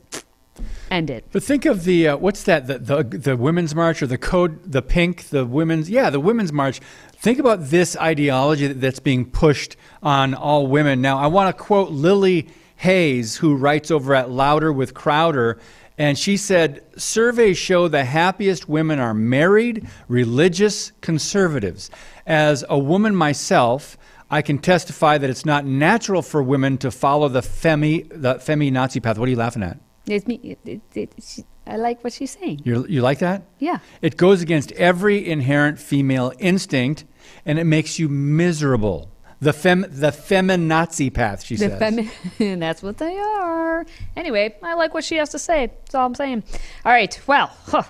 end 0.92 1.10
it. 1.10 1.26
But 1.32 1.44
think 1.44 1.66
of 1.66 1.84
the 1.84 2.10
uh, 2.10 2.18
what's 2.18 2.44
that 2.44 2.68
the, 2.68 2.80
the 2.80 3.04
the 3.04 3.38
women's 3.38 3.76
march 3.76 4.02
or 4.02 4.08
the 4.08 4.18
code 4.18 4.72
the 4.72 4.82
pink 4.82 5.26
the 5.26 5.46
women's 5.46 5.90
yeah 5.90 6.10
the 6.10 6.20
women's 6.20 6.54
march. 6.54 6.80
Think 7.14 7.40
about 7.40 7.66
this 7.66 7.98
ideology 7.98 8.68
that's 8.68 9.00
being 9.00 9.26
pushed 9.26 9.76
on 10.04 10.34
all 10.34 10.68
women. 10.68 11.02
Now 11.02 11.18
I 11.18 11.28
want 11.28 11.56
to 11.56 11.64
quote 11.64 11.92
Lily 11.92 12.48
Hayes 12.78 13.38
who 13.38 13.56
writes 13.56 13.92
over 13.92 14.14
at 14.16 14.30
Louder 14.30 14.72
with 14.72 14.94
Crowder. 14.94 15.60
And 15.98 16.18
she 16.18 16.36
said, 16.36 16.84
surveys 16.98 17.58
show 17.58 17.88
the 17.88 18.04
happiest 18.04 18.68
women 18.68 19.00
are 19.00 19.14
married, 19.14 19.88
religious 20.10 20.92
conservatives. 21.00 21.90
As 22.28 22.66
a 22.68 22.78
woman 22.78 23.16
myself, 23.16 23.98
I 24.30 24.42
can 24.42 24.58
testify 24.58 25.18
that 25.18 25.30
it's 25.30 25.46
not 25.46 25.66
natural 25.66 26.22
for 26.22 26.44
women 26.44 26.78
to 26.80 26.92
follow 26.92 27.30
the 27.30 27.40
femi 27.42 28.10
the 28.10 28.36
femi 28.36 28.72
Nazi 28.72 29.00
path. 29.00 29.18
What 29.18 29.28
are 29.28 29.32
you 29.32 29.38
laughing 29.38 29.64
at? 29.64 29.80
It's 30.08 30.28
me. 30.28 30.58
It, 30.66 30.82
it, 30.94 31.14
she, 31.22 31.44
I 31.68 31.78
like 31.78 32.04
what 32.04 32.14
she's 32.14 32.32
saying. 32.32 32.62
you 32.64 32.86
you 32.88 33.02
like 33.02 33.20
that? 33.20 33.44
Yeah. 33.60 33.80
It 34.02 34.18
goes 34.18 34.42
against 34.42 34.72
every 34.74 35.28
inherent 35.28 35.80
female 35.80 36.32
instinct, 36.40 37.06
and 37.46 37.58
it 37.58 37.64
makes 37.64 37.98
you 37.98 38.08
miserable. 38.10 39.10
The 39.42 39.52
fem 39.52 39.82
the 39.90 40.12
feminazi 40.12 41.14
path, 41.14 41.44
she 41.44 41.56
The 41.56 41.70
says. 41.70 41.80
femi- 41.82 42.60
that's 42.60 42.82
what 42.84 42.98
they 42.98 43.18
are. 43.18 43.86
Anyway, 44.16 44.56
I 44.64 44.76
like 44.76 44.94
what 44.94 45.04
she 45.04 45.16
has 45.18 45.30
to 45.30 45.40
say. 45.40 45.68
That's 45.68 45.96
all 45.96 46.06
I'm 46.06 46.16
saying. 46.16 46.44
All 46.86 46.92
right. 46.92 47.20
Well, 47.28 47.52
huh. 47.68 47.84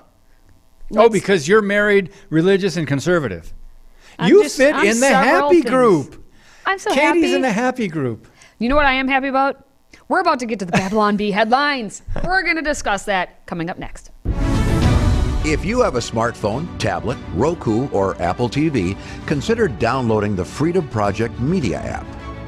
oh, 0.95 1.09
because 1.09 1.47
you're 1.47 1.61
married, 1.61 2.11
religious, 2.29 2.77
and 2.77 2.87
conservative. 2.87 3.53
I'm 4.17 4.29
you 4.29 4.43
just- 4.43 4.57
fit 4.57 4.73
I'm 4.73 4.87
in 4.87 4.99
the 4.99 5.07
happy 5.09 5.61
things. 5.61 5.65
group. 5.69 6.25
I'm 6.65 6.79
so 6.79 6.89
happy. 6.91 7.01
Katie's 7.19 7.23
happy. 7.25 7.35
in 7.35 7.41
the 7.41 7.51
happy 7.51 7.87
group. 7.89 8.27
you 8.57 8.69
know 8.69 8.75
what 8.75 8.85
I 8.85 8.93
am 8.93 9.07
happy 9.07 9.27
about? 9.27 9.67
We're 10.07 10.21
about 10.21 10.39
to 10.39 10.45
get 10.45 10.59
to 10.59 10.65
the 10.65 10.71
Babylon 10.83 11.17
Bee 11.17 11.31
headlines. 11.31 12.01
We're 12.23 12.43
going 12.43 12.55
to 12.55 12.61
discuss 12.61 13.05
that 13.05 13.45
coming 13.45 13.69
up 13.69 13.77
next. 13.77 14.11
If 15.47 15.63
you 15.63 15.81
have 15.81 15.95
a 15.95 15.99
smartphone, 15.99 16.67
tablet, 16.79 17.19
Roku, 17.35 17.87
or 17.89 18.19
Apple 18.19 18.49
TV, 18.49 18.97
consider 19.27 19.67
downloading 19.67 20.35
the 20.35 20.43
Freedom 20.43 20.87
Project 20.89 21.39
Media 21.39 21.77
app. 21.77 22.07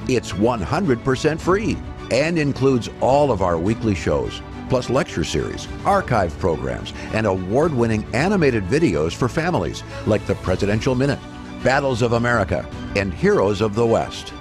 It's 0.10 0.32
100% 0.32 1.40
free 1.40 1.78
and 2.12 2.40
includes 2.40 2.90
all 3.00 3.32
of 3.32 3.42
our 3.42 3.58
weekly 3.60 3.94
shows, 3.94 4.42
plus 4.70 4.90
lecture 4.90 5.24
series, 5.24 5.68
archive 5.86 6.38
programs, 6.40 6.92
and 7.14 7.28
award 7.28 7.74
winning 7.74 8.04
animated 8.16 8.64
videos 8.64 9.14
for 9.14 9.30
families 9.30 9.84
like 10.08 10.26
the 10.26 10.36
Presidential 10.36 10.96
Minute, 10.96 11.20
Battles 11.64 12.02
of 12.02 12.14
America, 12.14 12.68
and 12.96 13.14
Heroes 13.14 13.62
of 13.62 13.76
the 13.76 13.86
West. 13.86 14.34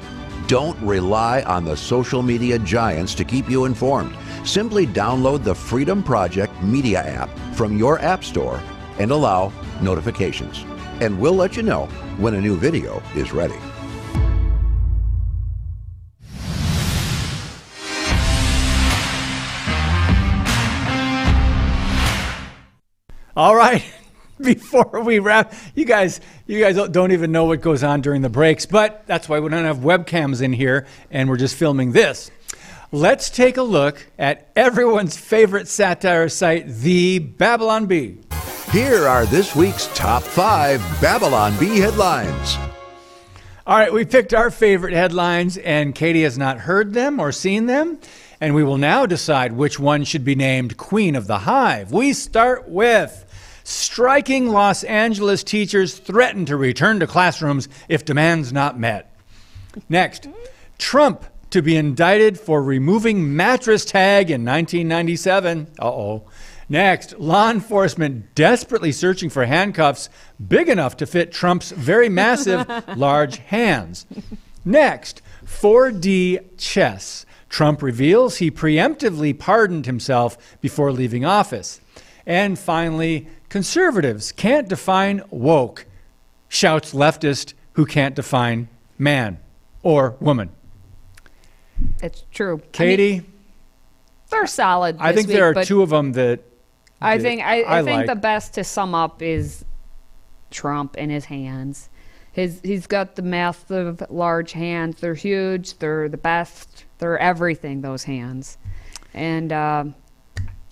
Don't 0.48 0.80
rely 0.80 1.42
on 1.42 1.64
the 1.64 1.76
social 1.76 2.22
media 2.22 2.56
giants 2.60 3.16
to 3.16 3.24
keep 3.24 3.50
you 3.50 3.64
informed. 3.64 4.16
Simply 4.44 4.86
download 4.86 5.42
the 5.42 5.52
Freedom 5.54 6.04
Project 6.04 6.62
Media 6.62 7.02
app 7.02 7.28
from 7.56 7.76
your 7.76 7.98
App 7.98 8.22
Store 8.22 8.62
and 9.00 9.10
allow 9.10 9.52
notifications. 9.80 10.64
And 11.00 11.18
we'll 11.18 11.34
let 11.34 11.56
you 11.56 11.64
know 11.64 11.86
when 12.18 12.34
a 12.34 12.40
new 12.40 12.56
video 12.56 13.02
is 13.16 13.32
ready. 13.32 13.58
All 23.36 23.56
right. 23.56 23.84
Before 24.40 25.00
we 25.00 25.18
wrap, 25.18 25.54
you 25.74 25.86
guys, 25.86 26.20
you 26.46 26.60
guys 26.60 26.76
don't 26.90 27.12
even 27.12 27.32
know 27.32 27.46
what 27.46 27.62
goes 27.62 27.82
on 27.82 28.02
during 28.02 28.20
the 28.20 28.28
breaks, 28.28 28.66
but 28.66 29.06
that's 29.06 29.30
why 29.30 29.40
we 29.40 29.48
don't 29.48 29.64
have 29.64 29.78
webcams 29.78 30.42
in 30.42 30.52
here, 30.52 30.86
and 31.10 31.30
we're 31.30 31.38
just 31.38 31.56
filming 31.56 31.92
this. 31.92 32.30
Let's 32.92 33.30
take 33.30 33.56
a 33.56 33.62
look 33.62 34.06
at 34.18 34.50
everyone's 34.54 35.16
favorite 35.16 35.68
satire 35.68 36.28
site, 36.28 36.68
the 36.68 37.18
Babylon 37.18 37.86
Bee. 37.86 38.18
Here 38.72 39.06
are 39.06 39.24
this 39.24 39.56
week's 39.56 39.86
top 39.96 40.22
five 40.22 40.80
Babylon 41.00 41.58
Bee 41.58 41.78
headlines. 41.78 42.58
All 43.66 43.76
right, 43.76 43.92
we 43.92 44.04
picked 44.04 44.34
our 44.34 44.50
favorite 44.50 44.94
headlines, 44.94 45.56
and 45.56 45.94
Katie 45.94 46.22
has 46.22 46.36
not 46.38 46.58
heard 46.58 46.92
them 46.92 47.18
or 47.18 47.32
seen 47.32 47.66
them, 47.66 47.98
and 48.40 48.54
we 48.54 48.62
will 48.62 48.78
now 48.78 49.06
decide 49.06 49.52
which 49.52 49.80
one 49.80 50.04
should 50.04 50.24
be 50.24 50.34
named 50.34 50.76
Queen 50.76 51.16
of 51.16 51.26
the 51.26 51.38
Hive. 51.38 51.90
We 51.90 52.12
start 52.12 52.68
with 52.68 53.25
striking 53.66 54.48
Los 54.48 54.84
Angeles 54.84 55.42
teachers 55.42 55.98
threaten 55.98 56.46
to 56.46 56.56
return 56.56 57.00
to 57.00 57.06
classrooms 57.06 57.68
if 57.88 58.04
demands 58.04 58.52
not 58.52 58.78
met. 58.78 59.12
Next, 59.88 60.28
Trump 60.78 61.24
to 61.50 61.62
be 61.62 61.76
indicted 61.76 62.38
for 62.38 62.62
removing 62.62 63.34
mattress 63.34 63.84
tag 63.84 64.30
in 64.30 64.44
1997. 64.44 65.68
Uh 65.80 65.88
oh. 65.88 66.22
Next, 66.68 67.18
law 67.18 67.50
enforcement 67.50 68.34
desperately 68.34 68.92
searching 68.92 69.30
for 69.30 69.46
handcuffs 69.46 70.10
big 70.46 70.68
enough 70.68 70.96
to 70.98 71.06
fit 71.06 71.32
Trump's 71.32 71.70
very 71.70 72.08
massive, 72.08 72.68
large 72.96 73.38
hands. 73.38 74.06
Next, 74.64 75.22
4D 75.44 76.56
chess. 76.56 77.26
Trump 77.48 77.82
reveals 77.82 78.36
he 78.36 78.50
preemptively 78.50 79.36
pardoned 79.36 79.86
himself 79.86 80.58
before 80.60 80.90
leaving 80.90 81.24
office. 81.24 81.80
And 82.26 82.58
finally, 82.58 83.28
conservatives 83.56 84.32
can't 84.32 84.68
define 84.68 85.22
woke, 85.30 85.86
shouts 86.46 86.92
leftist 86.92 87.54
who 87.72 87.86
can't 87.86 88.14
define 88.14 88.68
man 88.98 89.38
or 89.82 90.14
woman. 90.20 90.50
It's 92.02 92.24
true. 92.30 92.56
I 92.56 92.56
mean, 92.56 92.70
Katie, 92.72 93.22
they're 94.28 94.46
solid. 94.46 94.98
I, 95.00 95.14
think 95.14 95.28
there 95.28 95.48
are 95.48 95.64
two 95.64 95.80
of 95.80 95.88
them 95.88 96.12
that 96.12 96.40
I 97.00 97.16
that 97.16 97.22
think 97.22 97.40
I, 97.40 97.78
I, 97.78 97.82
think 97.82 97.96
like. 97.96 98.06
the 98.08 98.16
best 98.16 98.52
to 98.54 98.64
sum 98.64 98.94
up 98.94 99.22
is 99.22 99.64
Trump 100.50 100.98
in 100.98 101.08
his 101.08 101.24
hands. 101.24 101.88
His 102.32 102.60
he's 102.62 102.86
got 102.86 103.16
the 103.16 103.22
massive, 103.22 104.02
large 104.10 104.52
hands. 104.52 105.00
They're 105.00 105.14
huge. 105.14 105.78
They're 105.78 106.10
the 106.10 106.18
best. 106.18 106.84
They're 106.98 107.18
everything. 107.18 107.80
Those 107.80 108.04
hands, 108.04 108.58
and 109.14 109.50
uh, 109.50 109.84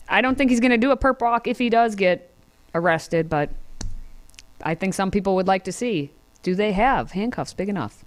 I 0.06 0.20
don't 0.20 0.36
think 0.36 0.50
he's 0.50 0.60
gonna 0.60 0.76
do 0.76 0.90
a 0.90 0.98
perp 0.98 1.22
walk 1.22 1.46
if 1.46 1.58
he 1.58 1.70
does 1.70 1.94
get 1.94 2.33
arrested. 2.74 3.28
But 3.28 3.50
I 4.62 4.74
think 4.74 4.94
some 4.94 5.10
people 5.10 5.34
would 5.37 5.46
like 5.46 5.64
to 5.64 5.72
see: 5.72 6.10
Do 6.42 6.54
they 6.54 6.72
have 6.72 7.12
handcuffs 7.12 7.54
big 7.54 7.68
enough 7.68 8.04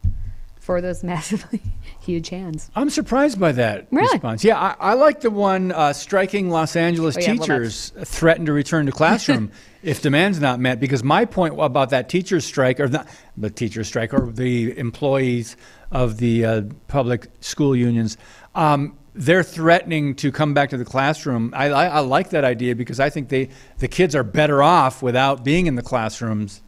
for 0.59 0.81
those 0.81 1.03
massively 1.13 1.61
huge 2.01 2.29
hands? 2.29 2.69
I'm 2.75 2.89
surprised 2.89 3.39
by 3.39 3.53
that 3.53 3.87
Really? 3.91 4.07
response. 4.13 4.43
Yeah, 4.43 4.59
I, 4.59 4.75
I 4.79 4.93
like 4.95 5.21
the 5.21 5.31
one 5.31 5.71
uh, 5.71 5.93
striking 5.93 6.49
Los 6.49 6.75
Angeles 6.75 7.15
Oh, 7.17 7.19
yeah, 7.21 7.27
well, 7.33 7.39
teachers 7.39 7.93
threaten 8.03 8.45
to 8.47 8.53
return 8.53 8.85
to 8.85 8.91
classroom 8.91 9.51
if 9.83 10.01
demands 10.01 10.39
not 10.39 10.59
met. 10.59 10.79
Because 10.79 11.03
my 11.03 11.25
point 11.25 11.59
about 11.59 11.91
that 11.91 12.09
teacher's 12.09 12.45
strike, 12.45 12.79
or 12.79 12.87
not 12.87 13.07
the 13.37 13.49
teacher's 13.49 13.87
strike, 13.87 14.13
or 14.13 14.31
the 14.31 14.77
employees 14.77 15.55
of 15.91 16.17
the 16.17 16.43
uh, 16.43 16.61
public 16.89 17.27
school 17.39 17.73
unions, 17.73 18.17
um, 18.55 18.97
they're 19.17 19.43
threatening 19.43 20.13
to 20.15 20.31
come 20.31 20.53
back 20.53 20.69
to 20.69 20.77
the 20.77 20.85
classroom. 20.85 21.51
I, 21.55 21.69
I, 21.69 21.85
I 21.87 21.99
like 21.99 22.29
that 22.29 22.43
idea 22.43 22.75
because 22.75 22.99
I 22.99 23.09
think 23.09 23.29
they 23.29 23.49
the 23.79 23.87
kids 23.87 24.15
are 24.15 24.23
better 24.23 24.61
off 24.61 25.01
without 25.01 25.43
being 25.43 25.65
in 25.67 25.75
the 25.75 25.81
classrooms. 25.81 26.61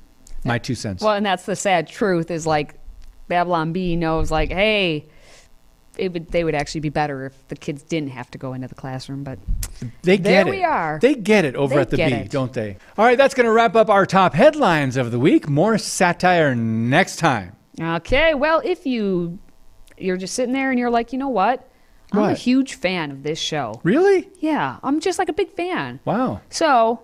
My 0.44 0.58
two 0.58 0.76
cents. 0.76 1.04
Well, 1.04 1.14
and 1.16 1.26
that's 1.26 1.46
the 1.46 1.56
sad 1.56 1.88
truth 1.88 2.32
is 2.32 2.48
like 2.48 2.76
Babylon 3.28 3.74
Bee 3.74 3.96
knows 3.96 4.32
like, 4.32 4.50
hey, 4.52 5.06
it 5.98 6.14
would 6.14 6.30
they 6.30 6.44
would 6.44 6.56
actually 6.56 6.80
be 6.82 6.90
better 6.90 7.26
if 7.26 7.48
the 7.50 7.56
kids 7.56 7.84
didn't 7.84 8.10
have 8.10 8.32
to 8.32 8.38
go 8.38 8.54
into 8.54 8.68
the 8.68 8.76
classroom. 8.76 9.24
But 9.24 9.38
They 10.02 10.18
get 10.18 10.24
There 10.24 10.48
it. 10.48 10.50
we 10.50 10.64
are. 10.64 10.98
They 11.02 11.14
get 11.16 11.46
it 11.46 11.56
over 11.56 11.76
They 11.76 11.82
at 11.82 11.90
the 11.90 11.98
B, 11.98 12.04
it. 12.04 12.32
don't 12.32 12.54
they? 12.54 12.78
All 12.98 13.06
right, 13.06 13.18
that's 13.18 13.34
going 13.34 13.46
to 13.46 13.52
wrap 13.52 13.76
up 13.76 13.90
our 13.90 14.06
top 14.06 14.34
headlines 14.34 14.98
of 14.98 15.12
the 15.12 15.20
week. 15.20 15.48
More 15.50 15.78
satire 15.78 16.56
next 16.56 17.18
time. 17.18 17.56
okay, 17.80 18.34
well, 18.34 18.62
if 18.64 18.86
you 18.86 19.38
you're 19.98 20.18
just 20.18 20.34
sitting 20.34 20.54
there 20.54 20.70
and 20.72 20.80
you're 20.80 20.90
like, 20.90 21.12
you 21.12 21.20
know 21.20 21.30
what? 21.30 21.69
I'm 22.12 22.32
a 22.32 22.34
huge 22.34 22.74
fan 22.74 23.12
of 23.12 23.24
this 23.24 23.40
show. 23.40 23.80
Really? 23.84 24.30
Yeah, 24.40 24.80
I'm 24.84 25.00
just 25.00 25.20
like 25.20 25.30
a 25.30 25.34
big 25.34 25.52
fan. 25.52 26.00
Wow. 26.06 26.42
So 26.50 27.02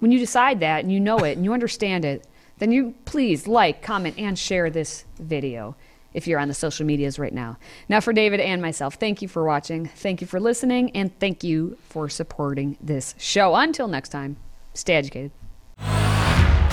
when 0.00 0.12
you 0.12 0.18
decide 0.18 0.60
that 0.60 0.82
and 0.82 0.92
you 0.92 1.00
know 1.00 1.18
it 1.18 1.36
and 1.36 1.44
you 1.44 1.52
understand 1.52 2.04
it, 2.04 2.26
then 2.58 2.72
you 2.72 2.94
please 3.04 3.46
like, 3.46 3.82
comment, 3.82 4.16
and 4.18 4.38
share 4.38 4.68
this 4.68 5.04
video 5.18 5.76
if 6.12 6.26
you're 6.26 6.40
on 6.40 6.48
the 6.48 6.54
social 6.54 6.84
medias 6.84 7.18
right 7.18 7.32
now. 7.32 7.56
Now, 7.88 8.00
for 8.00 8.12
David 8.12 8.40
and 8.40 8.60
myself, 8.60 8.94
thank 8.94 9.22
you 9.22 9.28
for 9.28 9.44
watching, 9.44 9.86
thank 9.86 10.20
you 10.20 10.26
for 10.26 10.40
listening, 10.40 10.90
and 10.96 11.16
thank 11.20 11.44
you 11.44 11.78
for 11.88 12.08
supporting 12.08 12.76
this 12.80 13.14
show. 13.18 13.54
Until 13.54 13.86
next 13.86 14.08
time, 14.08 14.36
stay 14.74 14.94
educated. 14.94 15.30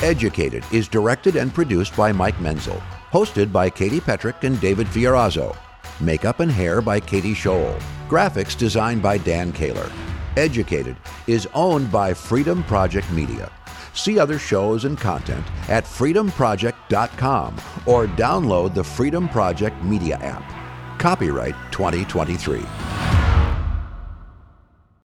Educated 0.01 0.63
is 0.71 0.87
directed 0.87 1.35
and 1.35 1.53
produced 1.53 1.95
by 1.95 2.11
Mike 2.11 2.39
Menzel. 2.41 2.81
Hosted 3.11 3.51
by 3.51 3.69
Katie 3.69 4.01
Petrick 4.01 4.43
and 4.43 4.59
David 4.59 4.87
Fiorazzo. 4.87 5.55
Makeup 5.99 6.39
and 6.39 6.51
hair 6.51 6.81
by 6.81 6.99
Katie 6.99 7.33
Scholl. 7.33 7.81
Graphics 8.09 8.57
designed 8.57 9.01
by 9.01 9.17
Dan 9.17 9.51
Kaler. 9.51 9.91
Educated 10.37 10.95
is 11.27 11.47
owned 11.53 11.91
by 11.91 12.13
Freedom 12.13 12.63
Project 12.63 13.09
Media. 13.11 13.51
See 13.93 14.19
other 14.19 14.37
shows 14.37 14.83
and 14.83 14.97
content 14.97 15.45
at 15.69 15.85
freedomproject.com 15.85 17.55
or 17.85 18.07
download 18.07 18.73
the 18.73 18.83
Freedom 18.83 19.29
Project 19.29 19.81
Media 19.83 20.17
app. 20.17 20.43
Copyright 20.99 21.55
2023. 21.71 23.24